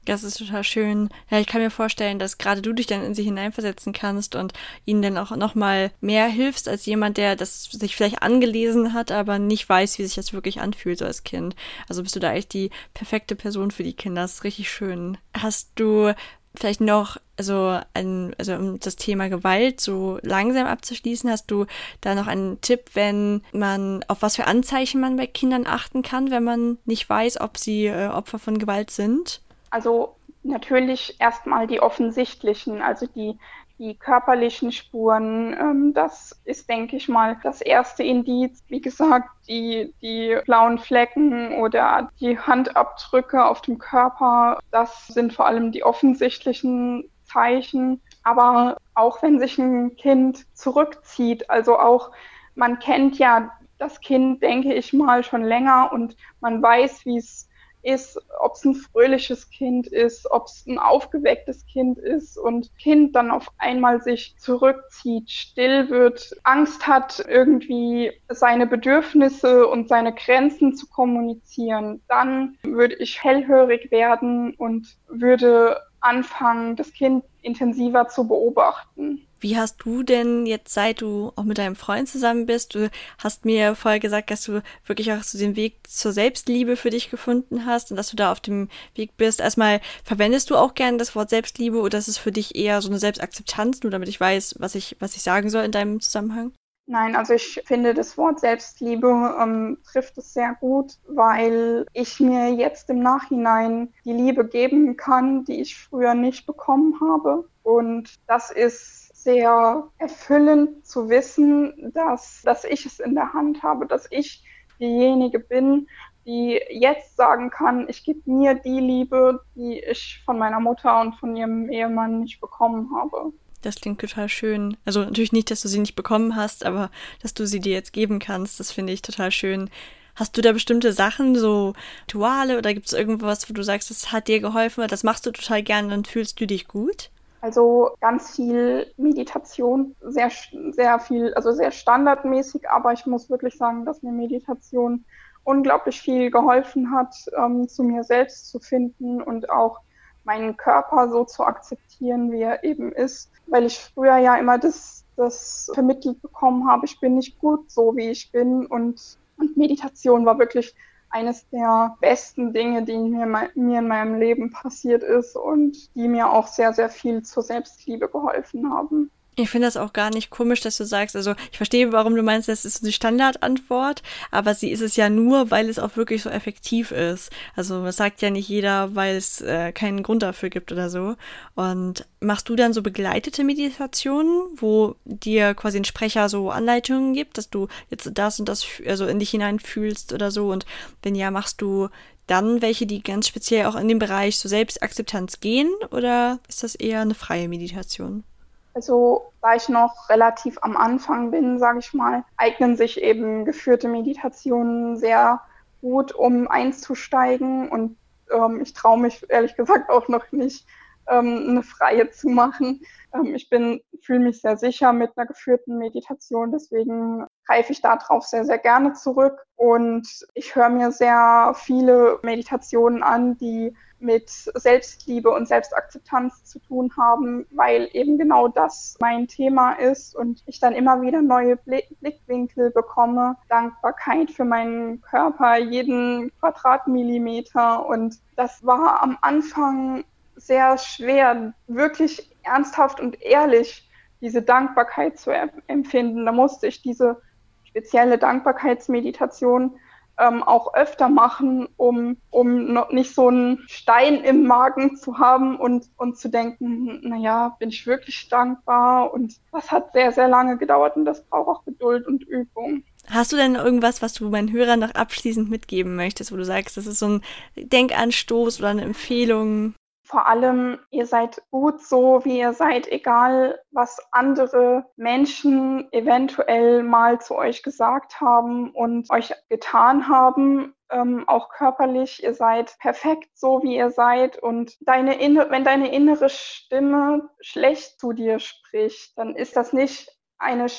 Das 0.06 0.24
ist 0.24 0.38
total 0.38 0.64
schön. 0.64 1.10
Ja, 1.30 1.40
ich 1.40 1.46
kann 1.46 1.62
mir 1.62 1.70
vorstellen, 1.70 2.20
dass 2.20 2.38
gerade 2.38 2.62
du 2.62 2.74
dich 2.74 2.88
dann 2.88 3.04
in 3.04 3.14
sie 3.14 3.24
hineinversetzen 3.24 3.94
kannst 3.94 4.34
und 4.34 4.54
ihnen 4.86 5.02
dann 5.02 5.18
auch 5.18 5.36
nochmal 5.36 5.92
mehr 6.02 6.28
hilfst 6.28 6.68
als 6.68 6.86
jemand, 6.86 7.18
der 7.18 7.36
das 7.36 7.66
sich 7.66 7.96
vielleicht 7.96 8.24
angelesen 8.24 8.94
hat, 8.94 9.12
aber 9.12 9.38
nicht 9.38 9.68
weiß, 9.68 10.00
wie 10.00 10.06
sich 10.06 10.16
das 10.16 10.34
wirklich 10.34 10.62
anfühlt 10.62 10.98
so 10.98 11.06
als 11.06 11.24
Kind. 11.24 11.56
Also 11.88 12.02
bist 12.02 12.16
du 12.16 12.20
da 12.20 12.34
echt 12.34 12.54
die 12.54 12.72
perfekte 12.94 13.36
Person 13.36 13.72
für 13.72 13.84
die 13.84 13.94
Kinder. 13.94 14.22
Das 14.24 14.36
ist 14.36 14.44
richtig 14.46 14.72
schön. 14.72 15.18
Hast 15.38 15.72
du 15.76 16.14
vielleicht 16.56 16.82
noch, 16.82 17.18
also, 17.38 17.80
ein, 17.94 18.36
also 18.38 18.56
um 18.56 18.80
das 18.80 18.96
Thema 18.96 19.30
Gewalt 19.30 19.80
so 19.80 20.20
langsam 20.22 20.68
abzuschließen, 20.68 21.30
hast 21.30 21.50
du 21.52 21.66
da 22.02 22.16
noch 22.16 22.28
einen 22.28 22.60
Tipp, 22.62 22.92
wenn 22.94 23.44
man, 23.54 24.04
auf 24.08 24.22
was 24.22 24.36
für 24.36 24.48
Anzeichen 24.48 25.00
man 25.00 25.16
bei 25.16 25.28
Kindern 25.28 25.66
achten 25.68 26.02
kann, 26.02 26.32
wenn 26.32 26.44
man 26.44 26.78
nicht 26.86 27.10
weiß, 27.10 27.40
ob 27.42 27.58
sie 27.58 27.88
äh, 27.88 28.08
Opfer 28.08 28.40
von 28.40 28.58
Gewalt 28.58 28.92
sind? 28.92 29.42
Also 29.70 30.16
natürlich 30.44 31.16
erstmal 31.20 31.68
die 31.68 31.82
offensichtlichen, 31.82 32.82
also 32.82 33.06
die, 33.08 33.38
die 33.80 33.98
körperlichen 33.98 34.72
Spuren. 34.72 35.54
Ähm, 35.54 35.94
das 35.94 36.40
ist, 36.44 36.70
denke 36.70 36.98
ich 36.98 37.08
mal, 37.08 37.38
das 37.42 37.62
erste 37.62 38.04
Indiz. 38.04 38.64
Wie 38.68 38.82
gesagt, 38.82 39.30
die, 39.48 39.94
die 40.02 40.38
blauen 40.46 40.78
Flecken 40.78 41.54
oder 41.54 42.10
die 42.20 42.38
Handabdrücke 42.38 43.44
auf 43.44 43.62
dem 43.62 43.80
Körper, 43.80 44.60
das 44.70 45.08
sind 45.08 45.34
vor 45.34 45.48
allem 45.48 45.72
die 45.72 45.84
offensichtlichen 45.84 47.10
Zeichen. 47.24 48.02
Aber 48.24 48.78
auch 48.94 49.24
wenn 49.24 49.40
sich 49.40 49.58
ein 49.58 49.96
Kind 49.96 50.46
zurückzieht, 50.56 51.50
also 51.50 51.80
auch 51.80 52.12
man 52.56 52.80
kennt 52.80 53.18
ja 53.18 53.52
das 53.78 54.02
Kind, 54.02 54.44
denke 54.44 54.74
ich 54.74 54.92
mal, 54.92 55.24
schon 55.24 55.44
länger 55.44 55.92
und 55.94 56.18
man 56.42 56.62
weiß, 56.62 57.06
wie 57.06 57.18
es 57.18 57.49
ist, 57.82 58.20
ob 58.40 58.56
es 58.56 58.66
ein 58.66 58.76
fröhliches 58.76 59.50
Kind 59.50 59.88
ist, 59.88 60.30
ob 60.32 60.46
es 60.46 60.66
ein 60.68 60.80
aufgewecktes 60.80 61.66
Kind 61.66 61.98
ist 61.98 62.38
und 62.38 62.76
Kind 62.78 63.16
dann 63.16 63.32
auf 63.32 63.48
einmal 63.58 64.02
sich 64.02 64.36
zurückzieht, 64.38 65.30
still 65.30 65.90
wird, 65.90 66.36
Angst 66.44 66.88
hat, 66.88 67.26
irgendwie 67.28 68.12
seine 68.28 68.68
Bedürfnisse 68.68 69.68
und 69.68 69.88
seine 69.88 70.14
Grenzen 70.14 70.76
zu 70.76 70.88
kommunizieren, 70.88 72.02
dann 72.08 72.58
würde 72.64 72.96
ich 72.96 73.24
hellhörig 73.24 73.92
werden 73.92 74.54
und 74.56 74.98
würde 75.08 75.78
anfangen, 76.02 76.76
das 76.76 76.94
Kind 76.94 77.24
intensiver 77.42 78.08
zu 78.08 78.28
beobachten. 78.28 79.26
Wie 79.40 79.58
hast 79.58 79.78
du 79.86 80.04
denn 80.04 80.46
jetzt, 80.46 80.74
seit 80.74 81.02
du 81.02 81.32
auch 81.36 81.44
mit 81.44 81.58
deinem 81.58 81.76
Freund 81.76 82.10
zusammen 82.10 82.46
bist, 82.46 82.76
du 82.76 82.90
hast 83.18 83.46
mir 83.46 83.76
vorher 83.76 84.00
gesagt, 84.00 84.32
dass 84.32 84.44
du 84.44 84.62
wirklich 84.86 85.14
auch 85.14 85.24
so 85.24 85.38
den 85.38 85.56
Weg 85.56 85.76
zur 85.88 86.12
Selbstliebe 86.12 86.76
für 86.76 86.90
dich 86.90 87.10
gefunden 87.10 87.66
hast 87.66 87.92
und 87.92 87.98
dass 87.98 88.10
du 88.10 88.18
da 88.18 88.32
auf 88.32 88.42
dem 88.42 88.68
Weg 88.96 89.16
bist. 89.18 89.40
Erstmal, 89.40 89.80
verwendest 90.04 90.50
du 90.50 90.58
auch 90.58 90.74
gerne 90.74 90.98
das 90.98 91.16
Wort 91.16 91.30
Selbstliebe 91.30 91.80
oder 91.80 91.98
ist 91.98 92.08
es 92.10 92.18
für 92.18 92.32
dich 92.32 92.56
eher 92.56 92.82
so 92.82 92.90
eine 92.90 93.00
Selbstakzeptanz, 93.00 93.84
nur 93.84 93.92
damit 93.92 94.10
ich 94.10 94.20
weiß, 94.20 94.56
was 94.60 94.76
ich, 94.76 94.98
was 95.00 95.16
ich 95.16 95.22
sagen 95.22 95.50
soll 95.50 95.64
in 95.64 95.72
deinem 95.72 96.02
Zusammenhang? 96.02 96.52
Nein, 96.92 97.16
also 97.16 97.36
ich 97.36 97.62
finde, 97.66 97.94
das 97.94 98.18
Wort 98.18 98.40
Selbstliebe 98.40 99.36
ähm, 99.40 99.78
trifft 99.86 100.18
es 100.18 100.34
sehr 100.34 100.58
gut, 100.60 100.94
weil 101.08 101.86
ich 101.94 102.20
mir 102.20 102.52
jetzt 102.52 102.90
im 102.90 103.04
Nachhinein 103.04 103.94
die 104.06 104.14
Liebe 104.14 104.44
geben 104.44 104.98
kann, 104.98 105.46
die 105.46 105.62
ich 105.62 105.78
früher 105.78 106.16
nicht 106.16 106.48
bekommen 106.48 107.00
habe. 107.00 107.48
Und 107.62 108.16
das 108.26 108.50
ist 108.50 108.99
sehr 109.24 109.90
erfüllend 109.98 110.86
zu 110.86 111.10
wissen, 111.10 111.92
dass, 111.94 112.42
dass 112.44 112.64
ich 112.64 112.86
es 112.86 113.00
in 113.00 113.16
der 113.16 113.34
Hand 113.34 113.64
habe, 113.64 113.86
dass 113.86 114.08
ich 114.12 114.44
diejenige 114.80 115.40
bin, 115.40 115.88
die 116.26 116.60
jetzt 116.70 117.16
sagen 117.16 117.50
kann, 117.50 117.88
ich 117.90 118.04
gebe 118.04 118.22
mir 118.30 118.56
die 118.56 118.80
Liebe, 118.80 119.42
die 119.56 119.80
ich 119.80 120.22
von 120.26 120.38
meiner 120.38 120.60
Mutter 120.60 121.02
und 121.02 121.16
von 121.16 121.36
ihrem 121.36 121.70
Ehemann 121.70 122.22
nicht 122.22 122.40
bekommen 122.40 122.90
habe. 122.96 123.34
Das 123.62 123.76
klingt 123.76 124.00
total 124.00 124.30
schön. 124.30 124.78
Also 124.86 125.02
natürlich 125.04 125.34
nicht, 125.34 125.52
dass 125.52 125.62
du 125.62 125.68
sie 125.68 125.80
nicht 125.80 125.96
bekommen 125.96 126.36
hast, 126.36 126.66
aber 126.66 126.90
dass 127.22 127.34
du 127.34 127.46
sie 127.46 127.60
dir 127.60 127.74
jetzt 127.74 127.94
geben 127.94 128.20
kannst, 128.20 128.60
das 128.60 128.72
finde 128.72 128.94
ich 128.94 129.02
total 129.02 129.32
schön. 129.32 129.70
Hast 130.16 130.38
du 130.38 130.42
da 130.42 130.52
bestimmte 130.52 130.94
Sachen, 130.94 131.36
so 131.36 131.74
Rituale 132.04 132.58
oder 132.58 132.74
gibt 132.74 132.88
es 132.88 132.94
irgendwas, 132.94 133.50
wo 133.50 133.54
du 133.54 133.64
sagst, 133.64 133.90
das 133.90 134.12
hat 134.12 134.28
dir 134.28 134.40
geholfen, 134.40 134.86
das 134.88 135.04
machst 135.04 135.26
du 135.26 135.32
total 135.32 135.64
gerne, 135.64 135.90
dann 135.90 136.06
fühlst 136.06 136.40
du 136.40 136.48
dich 136.48 136.68
gut? 136.68 137.10
Also 137.42 137.92
ganz 138.02 138.36
viel 138.36 138.92
Meditation, 138.98 139.96
sehr, 140.02 140.30
sehr 140.72 141.00
viel, 141.00 141.34
also 141.36 141.52
sehr 141.52 141.72
standardmäßig, 141.72 142.70
aber 142.70 142.92
ich 142.92 143.06
muss 143.06 143.30
wirklich 143.30 143.58
sagen, 143.58 143.86
dass 143.86 144.04
mir 144.04 144.12
Meditation 144.12 145.06
unglaublich 145.44 146.02
viel 146.02 146.32
geholfen 146.32 146.92
hat, 146.92 147.16
ähm, 147.38 147.68
zu 147.68 147.84
mir 147.84 148.04
selbst 148.04 148.50
zu 148.50 148.60
finden 148.60 149.22
und 149.22 149.50
auch 149.50 149.80
meinen 150.26 150.58
Körper 150.58 151.10
so 151.10 151.24
zu 151.24 151.44
akzeptieren, 151.44 152.32
wie 152.32 152.42
er 152.42 152.64
eben 152.64 152.92
ist, 152.92 153.32
weil 153.48 153.66
ich 153.66 153.80
früher 153.80 154.18
ja 154.18 154.36
immer 154.36 154.58
das, 154.58 155.06
das 155.16 155.72
vermittelt 155.74 156.22
bekommen 156.22 156.70
habe, 156.70 156.86
ich 156.86 157.00
bin 157.00 157.16
nicht 157.16 157.40
gut 157.40 157.72
so, 157.72 157.96
wie 157.96 158.10
ich 158.10 158.32
bin. 158.32 158.66
Und, 158.66 159.18
und 159.38 159.58
Meditation 159.58 160.26
war 160.26 160.38
wirklich 160.38 160.76
eines 161.10 161.48
der 161.50 161.98
besten 162.02 162.54
Dinge, 162.54 162.84
die 162.84 162.98
mir, 162.98 163.26
mir 163.56 163.80
in 163.80 163.88
meinem 163.88 164.20
Leben 164.20 164.52
passiert 164.52 165.04
ist 165.04 165.36
und 165.36 165.94
die 165.96 166.08
mir 166.08 166.32
auch 166.32 166.48
sehr, 166.48 166.74
sehr 166.74 166.90
viel 166.90 167.24
zur 167.24 167.44
Selbstliebe 167.44 168.10
geholfen 168.10 168.72
haben. 168.72 169.12
Ich 169.42 169.50
finde 169.50 169.68
das 169.68 169.78
auch 169.78 169.94
gar 169.94 170.10
nicht 170.10 170.30
komisch, 170.30 170.60
dass 170.60 170.76
du 170.76 170.84
sagst, 170.84 171.16
also 171.16 171.34
ich 171.52 171.58
verstehe, 171.58 171.94
warum 171.94 172.14
du 172.14 172.24
meinst, 172.24 172.50
das 172.50 172.66
ist 172.66 172.86
die 172.86 172.92
Standardantwort, 172.92 174.04
aber 174.32 174.54
sie 174.54 174.70
ist 174.70 174.82
es 174.82 174.98
ja 174.98 175.10
nur, 175.10 175.50
weil 175.50 175.70
es 175.70 175.80
auch 175.80 175.96
wirklich 175.96 176.24
so 176.24 176.30
effektiv 176.30 176.92
ist. 176.92 177.32
Also 177.56 177.86
das 177.86 177.96
sagt 177.96 178.22
ja 178.22 178.32
nicht 178.32 178.50
jeder, 178.50 178.96
weil 178.96 179.16
es 179.16 179.40
äh, 179.40 179.72
keinen 179.72 180.04
Grund 180.04 180.24
dafür 180.24 180.50
gibt 180.50 180.74
oder 180.74 180.90
so. 180.90 181.16
Und 181.56 182.06
machst 182.20 182.50
du 182.50 182.58
dann 182.58 182.74
so 182.74 182.82
begleitete 182.82 183.46
Meditationen, 183.46 184.48
wo 184.58 184.96
dir 185.06 185.54
quasi 185.54 185.78
ein 185.78 185.86
Sprecher 185.86 186.28
so 186.28 186.52
Anleitungen 186.52 187.14
gibt, 187.14 187.38
dass 187.38 187.50
du 187.50 187.70
jetzt 187.90 188.12
das 188.14 188.42
und 188.42 188.50
das 188.50 188.66
also 188.86 189.08
in 189.08 189.20
dich 189.20 189.30
hineinfühlst 189.30 190.12
oder 190.12 190.32
so? 190.32 190.52
Und 190.52 190.66
wenn 191.02 191.16
ja, 191.16 191.32
machst 191.32 191.62
du 191.62 191.88
dann 192.28 192.62
welche, 192.62 192.86
die 192.86 193.02
ganz 193.02 193.30
speziell 193.30 193.68
auch 193.68 193.78
in 193.78 193.88
den 193.88 194.00
Bereich 194.00 194.38
so 194.38 194.50
Selbstakzeptanz 194.50 195.40
gehen 195.40 195.70
oder 195.92 196.40
ist 196.50 196.64
das 196.64 196.76
eher 196.76 197.00
eine 197.00 197.16
freie 197.16 197.48
Meditation? 197.48 198.26
Also 198.74 199.34
da 199.42 199.56
ich 199.56 199.68
noch 199.70 200.10
relativ 200.10 200.58
am 200.62 200.78
Anfang 200.78 201.32
bin, 201.32 201.60
sage 201.60 201.80
ich 201.80 201.94
mal, 201.94 202.24
eignen 202.38 202.78
sich 202.78 203.02
eben 203.02 203.46
geführte 203.46 203.88
Meditationen 203.88 204.96
sehr 204.98 205.42
gut, 205.82 206.14
um 206.14 206.48
einzusteigen. 206.48 207.70
Und 207.70 207.98
ähm, 208.32 208.62
ich 208.62 208.74
traue 208.74 209.00
mich 209.00 209.26
ehrlich 209.30 209.56
gesagt 209.56 209.90
auch 209.90 210.08
noch 210.08 210.32
nicht, 210.32 210.66
ähm, 211.10 211.46
eine 211.50 211.64
freie 211.64 212.10
zu 212.10 212.30
machen. 212.30 212.82
Ähm, 213.14 213.36
ich 213.36 213.50
bin, 213.50 213.82
fühle 214.02 214.20
mich 214.20 214.42
sehr 214.42 214.58
sicher 214.58 214.94
mit 214.94 215.12
einer 215.16 215.28
geführten 215.28 215.78
Meditation, 215.78 216.52
deswegen 216.52 217.26
greife 217.46 217.72
ich 217.72 217.82
darauf 217.82 218.24
sehr, 218.26 218.46
sehr 218.46 218.60
gerne 218.60 218.94
zurück. 218.94 219.44
Und 219.56 220.08
ich 220.34 220.56
höre 220.56 220.70
mir 220.70 220.92
sehr 220.92 221.54
viele 221.56 222.20
Meditationen 222.24 223.04
an, 223.04 223.38
die 223.38 223.76
mit 224.00 224.30
Selbstliebe 224.30 225.30
und 225.30 225.48
Selbstakzeptanz 225.48 226.46
zu 226.46 226.60
tun 226.60 226.92
haben, 226.98 227.46
weil 227.52 227.90
eben 227.94 228.18
genau 228.18 228.48
das 228.48 228.96
mein 229.00 229.28
Thema 229.28 229.74
ist 229.74 230.16
und 230.16 230.42
ich 230.46 230.60
dann 230.60 230.74
immer 230.74 231.02
wieder 231.02 231.22
neue 231.22 231.58
Blickwinkel 231.58 232.72
bekomme, 232.72 233.36
Dankbarkeit 233.50 234.32
für 234.32 234.46
meinen 234.46 235.02
Körper, 235.02 235.58
jeden 235.58 236.32
Quadratmillimeter 236.40 237.86
und 237.86 238.16
das 238.36 238.66
war 238.66 239.04
am 239.04 239.18
Anfang 239.22 240.06
sehr 240.40 240.78
schwer, 240.78 241.54
wirklich 241.68 242.36
ernsthaft 242.44 243.00
und 243.00 243.22
ehrlich 243.22 243.88
diese 244.22 244.42
Dankbarkeit 244.42 245.20
zu 245.20 245.32
empfinden. 245.68 246.26
Da 246.26 246.32
musste 246.32 246.68
ich 246.68 246.82
diese 246.82 247.22
spezielle 247.64 248.18
Dankbarkeitsmeditation 248.18 249.80
ähm, 250.20 250.44
auch 250.44 250.74
öfter 250.74 251.08
machen, 251.08 251.70
um, 251.78 252.18
um 252.30 252.74
noch 252.74 252.92
nicht 252.92 253.16
so 253.16 253.30
einen 253.30 253.64
Stein 253.68 254.16
im 254.24 254.46
Magen 254.46 254.98
zu 254.98 255.18
haben 255.18 255.58
und, 255.58 255.86
und 255.96 256.18
zu 256.18 256.30
denken, 256.30 257.00
naja, 257.08 257.56
bin 257.60 257.70
ich 257.70 257.88
wirklich 257.88 258.28
dankbar? 258.28 259.14
Und 259.14 259.36
das 259.54 259.72
hat 259.72 259.94
sehr, 259.94 260.12
sehr 260.12 260.28
lange 260.28 260.58
gedauert 260.58 260.98
und 260.98 261.06
das 261.06 261.24
braucht 261.24 261.48
auch 261.48 261.66
Geduld 261.66 262.06
und 262.06 262.24
Übung. 262.24 262.84
Hast 263.10 263.32
du 263.32 263.38
denn 263.38 263.56
irgendwas, 263.56 264.02
was 264.02 264.14
du 264.14 264.30
meinen 264.30 264.52
Hörern 264.52 264.82
noch 264.82 264.94
abschließend 264.94 265.50
mitgeben 265.50 265.96
möchtest, 265.96 266.32
wo 266.32 266.36
du 266.36 266.46
sagst, 266.46 266.76
das 266.76 266.86
ist 266.86 267.00
so 267.00 267.08
ein 267.08 267.22
Denkanstoß 267.56 268.60
oder 268.60 268.70
eine 268.70 268.84
Empfehlung? 268.84 269.74
Vor 270.10 270.26
allem, 270.26 270.80
ihr 270.90 271.06
seid 271.06 271.40
gut 271.52 271.84
so, 271.84 272.26
wie 272.26 272.40
ihr 272.40 272.54
seid, 272.54 272.88
egal 272.88 273.60
was 273.70 274.00
andere 274.12 274.88
Menschen 274.96 275.88
eventuell 275.94 276.82
mal 276.82 277.22
zu 277.22 277.36
euch 277.36 277.62
gesagt 277.62 278.20
haben 278.20 278.72
und 278.72 279.08
euch 279.12 279.32
getan 279.50 280.08
haben, 280.08 280.74
ähm, 280.90 281.26
auch 281.28 281.50
körperlich. 281.50 282.24
Ihr 282.24 282.34
seid 282.34 282.76
perfekt 282.80 283.30
so, 283.36 283.62
wie 283.62 283.76
ihr 283.76 283.92
seid. 283.92 284.42
Und 284.42 284.78
deine 284.82 285.20
wenn 285.20 285.64
deine 285.64 285.94
innere 285.94 286.30
Stimme 286.30 287.30
schlecht 287.40 288.00
zu 288.00 288.12
dir 288.12 288.40
spricht, 288.40 289.16
dann 289.16 289.36
ist 289.36 289.56
das 289.56 289.74
nicht 289.74 290.10
eine 290.40 290.70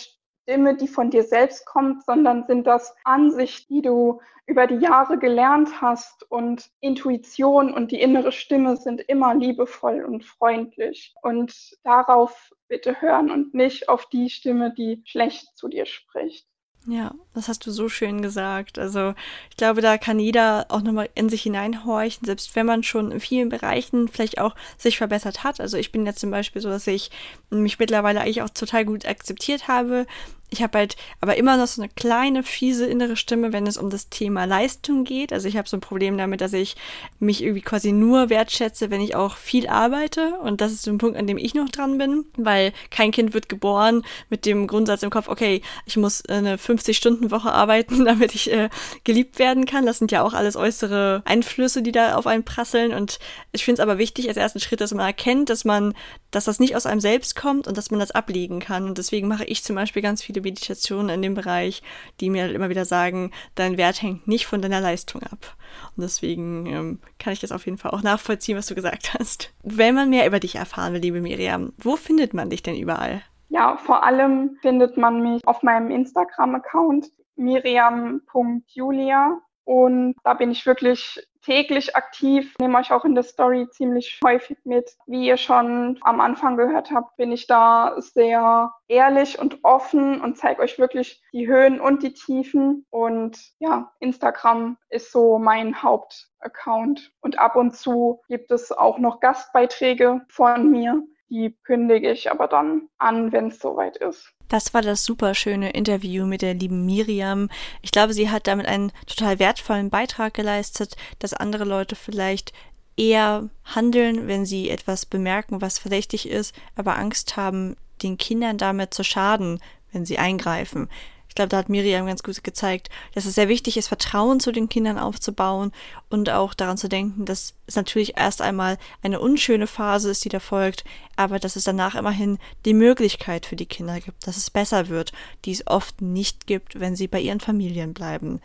Stimme, 0.51 0.75
die 0.75 0.89
von 0.89 1.11
dir 1.11 1.23
selbst 1.23 1.65
kommt, 1.65 2.05
sondern 2.05 2.45
sind 2.45 2.67
das 2.67 2.97
Ansichten, 3.05 3.73
die 3.73 3.83
du 3.83 4.21
über 4.47 4.67
die 4.67 4.85
Jahre 4.85 5.17
gelernt 5.17 5.81
hast 5.81 6.29
und 6.29 6.71
Intuition 6.81 7.73
und 7.73 7.93
die 7.93 8.01
innere 8.01 8.33
Stimme 8.33 8.77
sind 8.77 9.01
immer 9.03 9.33
liebevoll 9.33 10.05
und 10.05 10.25
freundlich. 10.25 11.15
Und 11.23 11.55
darauf 11.85 12.51
bitte 12.67 13.01
hören 13.01 13.31
und 13.31 13.55
nicht 13.55 13.89
auf 13.89 14.09
die 14.09 14.29
Stimme, 14.29 14.75
die 14.75 15.03
schlecht 15.05 15.57
zu 15.57 15.69
dir 15.69 15.87
spricht. 15.87 16.49
Ja, 16.87 17.15
das 17.35 17.49
hast 17.49 17.67
du 17.67 17.71
so 17.71 17.91
schön 17.91 18.23
gesagt. 18.23 18.79
Also 18.79 19.15
ich 19.51 19.57
glaube, 19.57 19.83
da 19.83 19.99
kann 19.99 20.19
jeder 20.19 20.67
auch 20.71 20.81
nochmal 20.81 21.11
in 21.15 21.29
sich 21.29 21.43
hineinhorchen, 21.43 22.25
selbst 22.25 22.57
wenn 22.57 22.65
man 22.65 22.83
schon 22.83 23.13
in 23.13 23.21
vielen 23.21 23.51
Bereichen 23.51 24.09
vielleicht 24.09 24.41
auch 24.41 24.57
sich 24.79 24.97
verbessert 24.97 25.45
hat. 25.45 25.61
Also 25.61 25.77
ich 25.77 25.93
bin 25.93 26.07
jetzt 26.07 26.21
zum 26.21 26.31
Beispiel 26.31 26.63
so, 26.63 26.71
dass 26.71 26.87
ich 26.87 27.11
mich 27.51 27.79
mittlerweile 27.79 28.23
eigentlich 28.23 28.41
auch 28.43 28.51
total 28.51 28.87
gut 28.87 29.07
akzeptiert 29.07 29.69
habe, 29.69 30.07
ich 30.51 30.63
habe 30.63 30.79
halt 30.79 30.97
aber 31.21 31.37
immer 31.37 31.57
noch 31.57 31.69
so 31.69 31.81
eine 31.81 31.89
kleine, 31.89 32.43
fiese 32.43 32.87
innere 32.87 33.17
Stimme, 33.17 33.53
wenn 33.53 33.67
es 33.67 33.77
um 33.77 33.89
das 33.89 34.09
Thema 34.09 34.45
Leistung 34.45 35.05
geht. 35.05 35.33
Also 35.33 35.47
ich 35.47 35.57
habe 35.57 35.69
so 35.69 35.77
ein 35.77 35.81
Problem 35.81 36.19
damit, 36.19 36.41
dass 36.41 36.53
ich 36.53 36.77
mich 37.21 37.43
irgendwie 37.43 37.63
quasi 37.63 37.93
nur 37.93 38.31
wertschätze, 38.31 38.91
wenn 38.91 39.01
ich 39.01 39.15
auch 39.15 39.37
viel 39.37 39.69
arbeite. 39.69 40.35
Und 40.43 40.61
das 40.61 40.73
ist 40.73 40.83
so 40.83 40.91
ein 40.91 40.99
Punkt, 40.99 41.17
an 41.17 41.29
dem 41.29 41.39
ich 41.39 41.55
noch 41.55 41.69
dran 41.69 41.99
bin, 41.99 42.25
weil 42.37 42.73
kein 42.91 43.13
Kind 43.13 43.33
wird 43.33 43.49
geboren 43.49 44.03
mit 44.29 44.45
dem 44.45 44.67
Grundsatz 44.67 45.05
im 45.05 45.11
Kopf, 45.11 45.29
okay, 45.29 45.63
ich 45.87 45.97
muss 45.97 46.25
eine 46.27 46.57
50-Stunden-Woche 46.57 47.53
arbeiten, 47.53 48.05
damit 48.05 48.35
ich 48.35 48.53
äh, 48.53 48.71
geliebt 49.05 49.39
werden 49.39 49.67
kann. 49.67 49.87
Das 49.87 49.99
sind 49.99 50.11
ja 50.11 50.23
auch 50.23 50.35
alles 50.35 50.57
äußere 50.57 51.23
Einflüsse, 51.25 51.83
die 51.83 51.93
da 51.93 52.17
auf 52.17 52.27
einen 52.27 52.45
prasseln. 52.45 52.93
Und 52.93 53.21
ich 53.53 53.65
finde 53.65 53.81
es 53.81 53.85
aber 53.85 53.99
wichtig 53.99 54.27
als 54.29 54.37
ersten 54.37 54.59
Schritt, 54.59 54.81
dass 54.81 54.93
man 54.93 55.07
erkennt, 55.07 55.49
dass 55.49 55.65
man, 55.65 55.95
dass 56.33 56.47
das 56.47 56.59
nicht 56.59 56.75
aus 56.75 56.87
einem 56.87 57.01
selbst 57.01 57.37
kommt 57.37 57.69
und 57.69 57.77
dass 57.77 57.93
man 57.93 58.01
das 58.01 58.11
ablegen 58.11 58.59
kann. 58.59 58.87
Und 58.87 58.99
deswegen 58.99 59.29
mache 59.29 59.45
ich 59.45 59.63
zum 59.63 59.77
Beispiel 59.77 60.03
ganz 60.03 60.23
viele 60.23 60.40
viele 60.43 60.53
Meditationen 60.53 61.11
in 61.11 61.23
dem 61.23 61.35
Bereich, 61.35 61.83
die 62.21 62.31
mir 62.31 62.43
halt 62.43 62.55
immer 62.55 62.69
wieder 62.69 62.85
sagen, 62.85 63.31
dein 63.55 63.77
Wert 63.77 64.03
hängt 64.03 64.27
nicht 64.27 64.47
von 64.47 64.63
deiner 64.63 64.81
Leistung 64.81 65.23
ab. 65.23 65.57
Und 65.97 66.03
deswegen 66.03 66.67
ähm, 66.67 66.99
kann 67.19 67.33
ich 67.33 67.41
das 67.41 67.53
auf 67.53 67.67
jeden 67.67 67.79
Fall 67.79 67.93
auch 67.93 68.03
nachvollziehen, 68.03 68.57
was 68.57 68.67
du 68.67 68.75
gesagt 68.75 69.15
hast. 69.19 69.53
Wenn 69.63 69.95
man 69.95 70.11
mehr 70.11 70.27
über 70.27 70.41
dich 70.41 70.57
erfahren 70.57 70.93
will, 70.93 71.01
liebe 71.01 71.21
Miriam, 71.21 71.73
wo 71.79 71.97
findet 71.97 72.35
man 72.35 72.51
dich 72.51 72.63
denn 72.63 72.77
überall? 72.77 73.23
Ja, 73.49 73.77
vor 73.77 74.05
allem 74.05 74.57
findet 74.63 74.97
man 74.97 75.23
mich 75.23 75.47
auf 75.47 75.63
meinem 75.63 75.91
Instagram-Account 75.91 77.11
miriam.julia 77.37 79.41
und 79.65 80.15
da 80.25 80.35
bin 80.35 80.51
ich 80.51 80.67
wirklich 80.67 81.21
täglich 81.43 81.97
aktiv, 81.97 82.55
nehme 82.61 82.79
euch 82.79 82.93
auch 82.93 83.05
in 83.05 83.15
der 83.15 83.25
Story 83.25 83.69
ziemlich 83.71 84.21
häufig 84.25 84.59
mit. 84.65 84.97
Wie 85.07 85.27
ihr 85.27 85.37
schon 85.37 85.99
am 86.03 86.21
Anfang 86.21 86.57
gehört 86.57 86.91
habt, 86.91 87.17
bin 87.17 87.33
ich 87.33 87.47
da 87.47 87.95
sehr 87.99 88.73
ehrlich 88.89 89.39
und 89.39 89.59
offen 89.63 90.21
und 90.21 90.37
zeige 90.37 90.63
euch 90.63 90.79
wirklich 90.79 91.23
die 91.33 91.47
Höhen 91.47 91.81
und 91.81 92.03
die 92.03 92.13
Tiefen. 92.13 92.87
Und 92.91 93.39
ja, 93.59 93.93
Instagram 94.01 94.77
ist 94.89 95.13
so 95.13 95.39
mein 95.39 95.83
Hauptaccount. 95.83 97.13
Und 97.21 97.39
ab 97.39 97.57
und 97.57 97.77
zu 97.77 98.21
gibt 98.29 98.51
es 98.51 98.73
auch 98.73 98.99
noch 98.99 99.21
Gastbeiträge 99.21 100.21
von 100.29 100.71
mir. 100.71 101.03
Die 101.31 101.57
kündige 101.65 102.11
ich 102.11 102.31
aber 102.31 102.49
dann 102.49 102.89
an, 102.99 103.31
wenn 103.33 103.49
es 103.49 103.61
soweit 103.61 103.97
ist. 103.97 104.33
Das 104.49 104.75
war 104.75 104.83
das 104.83 105.05
super 105.05 105.35
schöne 105.35 105.71
Interview 105.71 106.27
mit 106.27 106.43
der 106.43 106.55
lieben 106.55 106.85
Miriam. 106.85 107.49
Ich 107.83 107.93
glaube, 107.93 108.13
sie 108.13 108.31
hat 108.31 108.49
damit 108.49 108.67
einen 108.67 108.91
total 109.07 109.39
wertvollen 109.39 109.91
Beitrag 109.91 110.35
geleistet, 110.35 110.97
dass 111.21 111.33
andere 111.33 111.65
Leute 111.65 111.95
vielleicht 111.95 112.53
eher 112.97 113.49
handeln, 113.65 114.27
wenn 114.27 114.45
sie 114.45 114.69
etwas 114.69 115.07
bemerken, 115.07 115.61
was 115.61 115.79
verdächtig 115.79 116.29
ist, 116.29 116.55
aber 116.75 116.99
Angst 116.99 117.37
haben, 117.37 117.77
den 118.03 118.19
Kindern 118.19 118.59
damit 118.59 118.93
zu 118.93 119.05
schaden, 119.05 119.61
wenn 119.93 120.05
sie 120.05 120.19
eingreifen. 120.19 120.89
Ich 121.31 121.37
glaube, 121.37 121.49
da 121.49 121.59
hat 121.59 121.69
Miriam 121.69 122.07
ganz 122.07 122.25
gut 122.25 122.43
gezeigt, 122.43 122.89
dass 123.15 123.25
es 123.25 123.37
sehr 123.37 123.49
wichtig 123.49 123.77
ist, 123.77 123.87
Vertrauen 123.87 124.41
zu 124.41 124.51
den 124.51 124.69
Kindern 124.69 124.99
aufzubauen 124.99 125.71
und 126.09 126.29
auch 126.29 126.55
daran 126.55 126.77
zu 126.77 126.89
denken, 126.89 127.25
dass 127.25 127.55
es 127.69 127.77
natürlich 127.77 128.19
erst 128.19 128.43
einmal 128.43 128.79
eine 129.01 129.21
unschöne 129.21 129.69
Phase 129.69 130.11
ist, 130.11 130.25
die 130.25 130.29
da 130.29 130.41
folgt, 130.41 130.83
aber 131.15 131.39
dass 131.39 131.55
es 131.55 131.63
danach 131.63 131.95
immerhin 131.95 132.39
die 132.65 132.75
Möglichkeit 132.75 133.47
für 133.47 133.55
die 133.55 133.67
Kinder 133.67 134.01
gibt, 134.01 134.27
dass 134.27 134.37
es 134.37 134.51
besser 134.51 134.89
wird, 134.89 135.13
die 135.45 135.53
es 135.53 135.69
oft 135.69 136.03
nicht 136.03 136.49
gibt, 136.49 136.81
wenn 136.81 136.97
sie 136.97 137.07
bei 137.07 137.21
ihren 137.21 137.39
Familien 137.39 137.95
bleiben. 137.95 138.41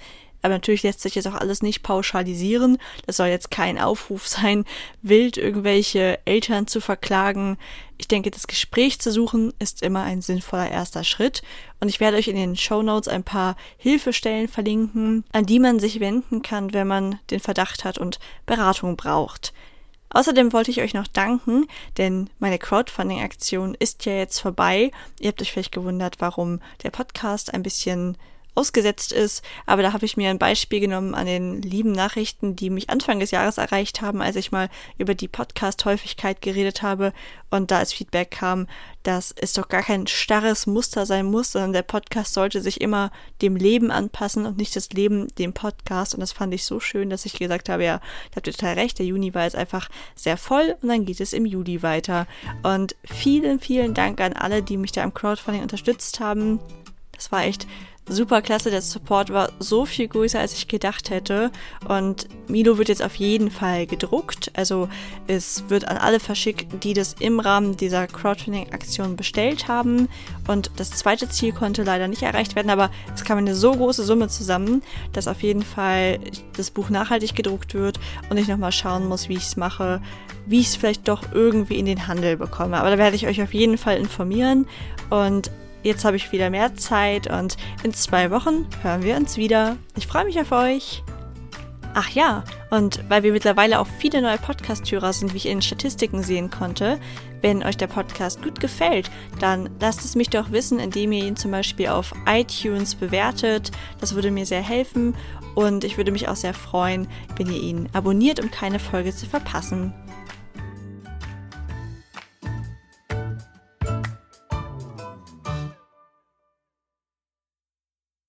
Aber 0.45 0.53
natürlich 0.53 0.83
lässt 0.83 1.01
sich 1.01 1.15
das 1.15 1.25
auch 1.25 1.33
alles 1.33 1.63
nicht 1.63 1.81
pauschalisieren. 1.81 2.77
Das 3.07 3.17
soll 3.17 3.29
jetzt 3.29 3.49
kein 3.49 3.79
Aufruf 3.79 4.27
sein, 4.27 4.63
wild 5.01 5.37
irgendwelche 5.37 6.19
Eltern 6.25 6.67
zu 6.67 6.81
verklagen. 6.81 7.57
Ich 7.97 8.07
denke, 8.07 8.29
das 8.29 8.45
Gespräch 8.45 8.99
zu 8.99 9.11
suchen 9.11 9.53
ist 9.57 9.81
immer 9.81 10.03
ein 10.03 10.21
sinnvoller 10.21 10.69
erster 10.69 11.03
Schritt. 11.03 11.41
Und 11.79 11.87
ich 11.87 11.99
werde 11.99 12.17
euch 12.17 12.27
in 12.27 12.35
den 12.35 12.55
Show 12.55 12.83
Notes 12.83 13.07
ein 13.07 13.23
paar 13.23 13.55
Hilfestellen 13.77 14.47
verlinken, 14.47 15.23
an 15.31 15.47
die 15.47 15.57
man 15.57 15.79
sich 15.79 15.99
wenden 15.99 16.43
kann, 16.43 16.73
wenn 16.73 16.85
man 16.85 17.17
den 17.31 17.39
Verdacht 17.39 17.83
hat 17.83 17.97
und 17.97 18.19
Beratung 18.45 18.97
braucht. 18.97 19.51
Außerdem 20.11 20.53
wollte 20.53 20.69
ich 20.69 20.81
euch 20.81 20.93
noch 20.93 21.07
danken, 21.07 21.65
denn 21.97 22.29
meine 22.37 22.59
Crowdfunding-Aktion 22.59 23.75
ist 23.79 24.05
ja 24.05 24.13
jetzt 24.13 24.39
vorbei. 24.39 24.91
Ihr 25.19 25.29
habt 25.29 25.41
euch 25.41 25.51
vielleicht 25.51 25.71
gewundert, 25.71 26.17
warum 26.19 26.59
der 26.83 26.91
Podcast 26.91 27.51
ein 27.51 27.63
bisschen 27.63 28.15
ausgesetzt 28.55 29.11
ist. 29.11 29.43
Aber 29.65 29.81
da 29.81 29.93
habe 29.93 30.05
ich 30.05 30.17
mir 30.17 30.29
ein 30.29 30.39
Beispiel 30.39 30.79
genommen 30.79 31.13
an 31.13 31.25
den 31.25 31.61
lieben 31.61 31.91
Nachrichten, 31.91 32.55
die 32.55 32.69
mich 32.69 32.89
Anfang 32.89 33.19
des 33.19 33.31
Jahres 33.31 33.57
erreicht 33.57 34.01
haben, 34.01 34.21
als 34.21 34.35
ich 34.37 34.51
mal 34.51 34.69
über 34.97 35.13
die 35.13 35.27
Podcast-Häufigkeit 35.27 36.41
geredet 36.41 36.81
habe 36.81 37.13
und 37.49 37.71
da 37.71 37.79
als 37.79 37.93
Feedback 37.93 38.31
kam, 38.31 38.67
dass 39.03 39.33
es 39.37 39.53
doch 39.53 39.67
gar 39.67 39.83
kein 39.83 40.07
starres 40.07 40.65
Muster 40.65 41.05
sein 41.05 41.25
muss, 41.25 41.51
sondern 41.51 41.73
der 41.73 41.83
Podcast 41.83 42.33
sollte 42.33 42.61
sich 42.61 42.81
immer 42.81 43.11
dem 43.41 43.55
Leben 43.55 43.91
anpassen 43.91 44.45
und 44.45 44.57
nicht 44.57 44.75
das 44.75 44.89
Leben 44.89 45.27
dem 45.35 45.53
Podcast. 45.53 46.13
Und 46.13 46.21
das 46.21 46.31
fand 46.31 46.53
ich 46.53 46.65
so 46.65 46.79
schön, 46.79 47.09
dass 47.09 47.25
ich 47.25 47.33
gesagt 47.33 47.69
habe, 47.69 47.83
ja, 47.83 48.01
ich 48.29 48.35
habe 48.35 48.51
total 48.51 48.73
recht, 48.73 48.97
der 48.97 49.05
Juni 49.05 49.33
war 49.33 49.43
jetzt 49.43 49.55
einfach 49.55 49.89
sehr 50.15 50.37
voll 50.37 50.75
und 50.81 50.89
dann 50.89 51.05
geht 51.05 51.19
es 51.19 51.33
im 51.33 51.45
Juli 51.45 51.83
weiter. 51.83 52.25
Und 52.63 52.95
vielen, 53.03 53.59
vielen 53.59 53.93
Dank 53.93 54.21
an 54.21 54.33
alle, 54.33 54.63
die 54.63 54.77
mich 54.77 54.91
da 54.91 55.03
im 55.03 55.13
Crowdfunding 55.13 55.61
unterstützt 55.61 56.19
haben. 56.19 56.59
Das 57.15 57.31
war 57.31 57.43
echt 57.43 57.67
super 58.07 58.41
klasse. 58.41 58.69
Der 58.69 58.81
Support 58.81 59.31
war 59.31 59.51
so 59.59 59.85
viel 59.85 60.07
größer, 60.07 60.39
als 60.39 60.53
ich 60.53 60.67
gedacht 60.67 61.09
hätte. 61.09 61.51
Und 61.87 62.27
Milo 62.47 62.77
wird 62.77 62.89
jetzt 62.89 63.03
auf 63.03 63.15
jeden 63.15 63.49
Fall 63.49 63.87
gedruckt. 63.87 64.51
Also 64.55 64.89
es 65.27 65.69
wird 65.69 65.87
an 65.87 65.97
alle 65.97 66.19
verschickt, 66.19 66.83
die 66.83 66.93
das 66.93 67.15
im 67.19 67.39
Rahmen 67.39 67.77
dieser 67.77 68.07
Crowdfunding-Aktion 68.07 69.15
bestellt 69.15 69.67
haben. 69.67 70.07
Und 70.47 70.71
das 70.77 70.91
zweite 70.91 71.29
Ziel 71.29 71.51
konnte 71.51 71.83
leider 71.83 72.07
nicht 72.07 72.21
erreicht 72.21 72.55
werden, 72.55 72.69
aber 72.69 72.91
es 73.15 73.23
kam 73.23 73.37
eine 73.37 73.55
so 73.55 73.73
große 73.73 74.03
Summe 74.03 74.27
zusammen, 74.27 74.83
dass 75.13 75.27
auf 75.27 75.41
jeden 75.41 75.63
Fall 75.63 76.19
das 76.55 76.71
Buch 76.71 76.89
nachhaltig 76.89 77.35
gedruckt 77.35 77.73
wird 77.73 77.99
und 78.29 78.37
ich 78.37 78.47
nochmal 78.47 78.71
schauen 78.71 79.07
muss, 79.07 79.29
wie 79.29 79.35
ich 79.35 79.43
es 79.43 79.57
mache, 79.57 80.01
wie 80.45 80.59
ich 80.59 80.67
es 80.67 80.75
vielleicht 80.75 81.07
doch 81.07 81.23
irgendwie 81.33 81.79
in 81.79 81.85
den 81.85 82.07
Handel 82.07 82.37
bekomme. 82.37 82.77
Aber 82.77 82.91
da 82.91 82.97
werde 82.97 83.15
ich 83.15 83.25
euch 83.25 83.41
auf 83.41 83.53
jeden 83.53 83.77
Fall 83.77 83.97
informieren. 83.97 84.67
Und 85.09 85.49
Jetzt 85.85 86.03
habe 86.03 86.17
ich 86.17 86.31
wieder 86.31 86.49
mehr 86.49 86.75
Zeit 86.75 87.27
und 87.27 87.57
in 87.83 87.93
zwei 87.93 88.31
Wochen 88.31 88.65
hören 88.81 89.03
wir 89.03 89.15
uns 89.17 89.37
wieder. 89.37 89.77
Ich 89.95 90.07
freue 90.07 90.25
mich 90.25 90.39
auf 90.39 90.51
euch. 90.51 91.03
Ach 91.93 92.09
ja, 92.09 92.43
und 92.71 93.07
weil 93.07 93.21
wir 93.21 93.31
mittlerweile 93.31 93.79
auch 93.79 93.85
viele 93.99 94.19
neue 94.19 94.39
Podcast-Hörer 94.39 95.13
sind, 95.13 95.33
wie 95.33 95.37
ich 95.37 95.45
in 95.45 95.57
den 95.57 95.61
Statistiken 95.61 96.23
sehen 96.23 96.49
konnte, 96.49 96.99
wenn 97.41 97.63
euch 97.63 97.77
der 97.77 97.85
Podcast 97.85 98.41
gut 98.41 98.59
gefällt, 98.59 99.11
dann 99.39 99.69
lasst 99.79 100.03
es 100.03 100.15
mich 100.15 100.31
doch 100.31 100.51
wissen, 100.51 100.79
indem 100.79 101.11
ihr 101.11 101.23
ihn 101.23 101.35
zum 101.35 101.51
Beispiel 101.51 101.89
auf 101.89 102.13
iTunes 102.27 102.95
bewertet. 102.95 103.69
Das 104.01 104.15
würde 104.15 104.31
mir 104.31 104.47
sehr 104.47 104.63
helfen 104.63 105.13
und 105.53 105.83
ich 105.83 105.97
würde 105.97 106.11
mich 106.11 106.27
auch 106.27 106.35
sehr 106.35 106.55
freuen, 106.55 107.07
wenn 107.37 107.51
ihr 107.51 107.61
ihn 107.61 107.89
abonniert, 107.93 108.39
um 108.39 108.49
keine 108.49 108.79
Folge 108.79 109.15
zu 109.15 109.27
verpassen. 109.27 109.93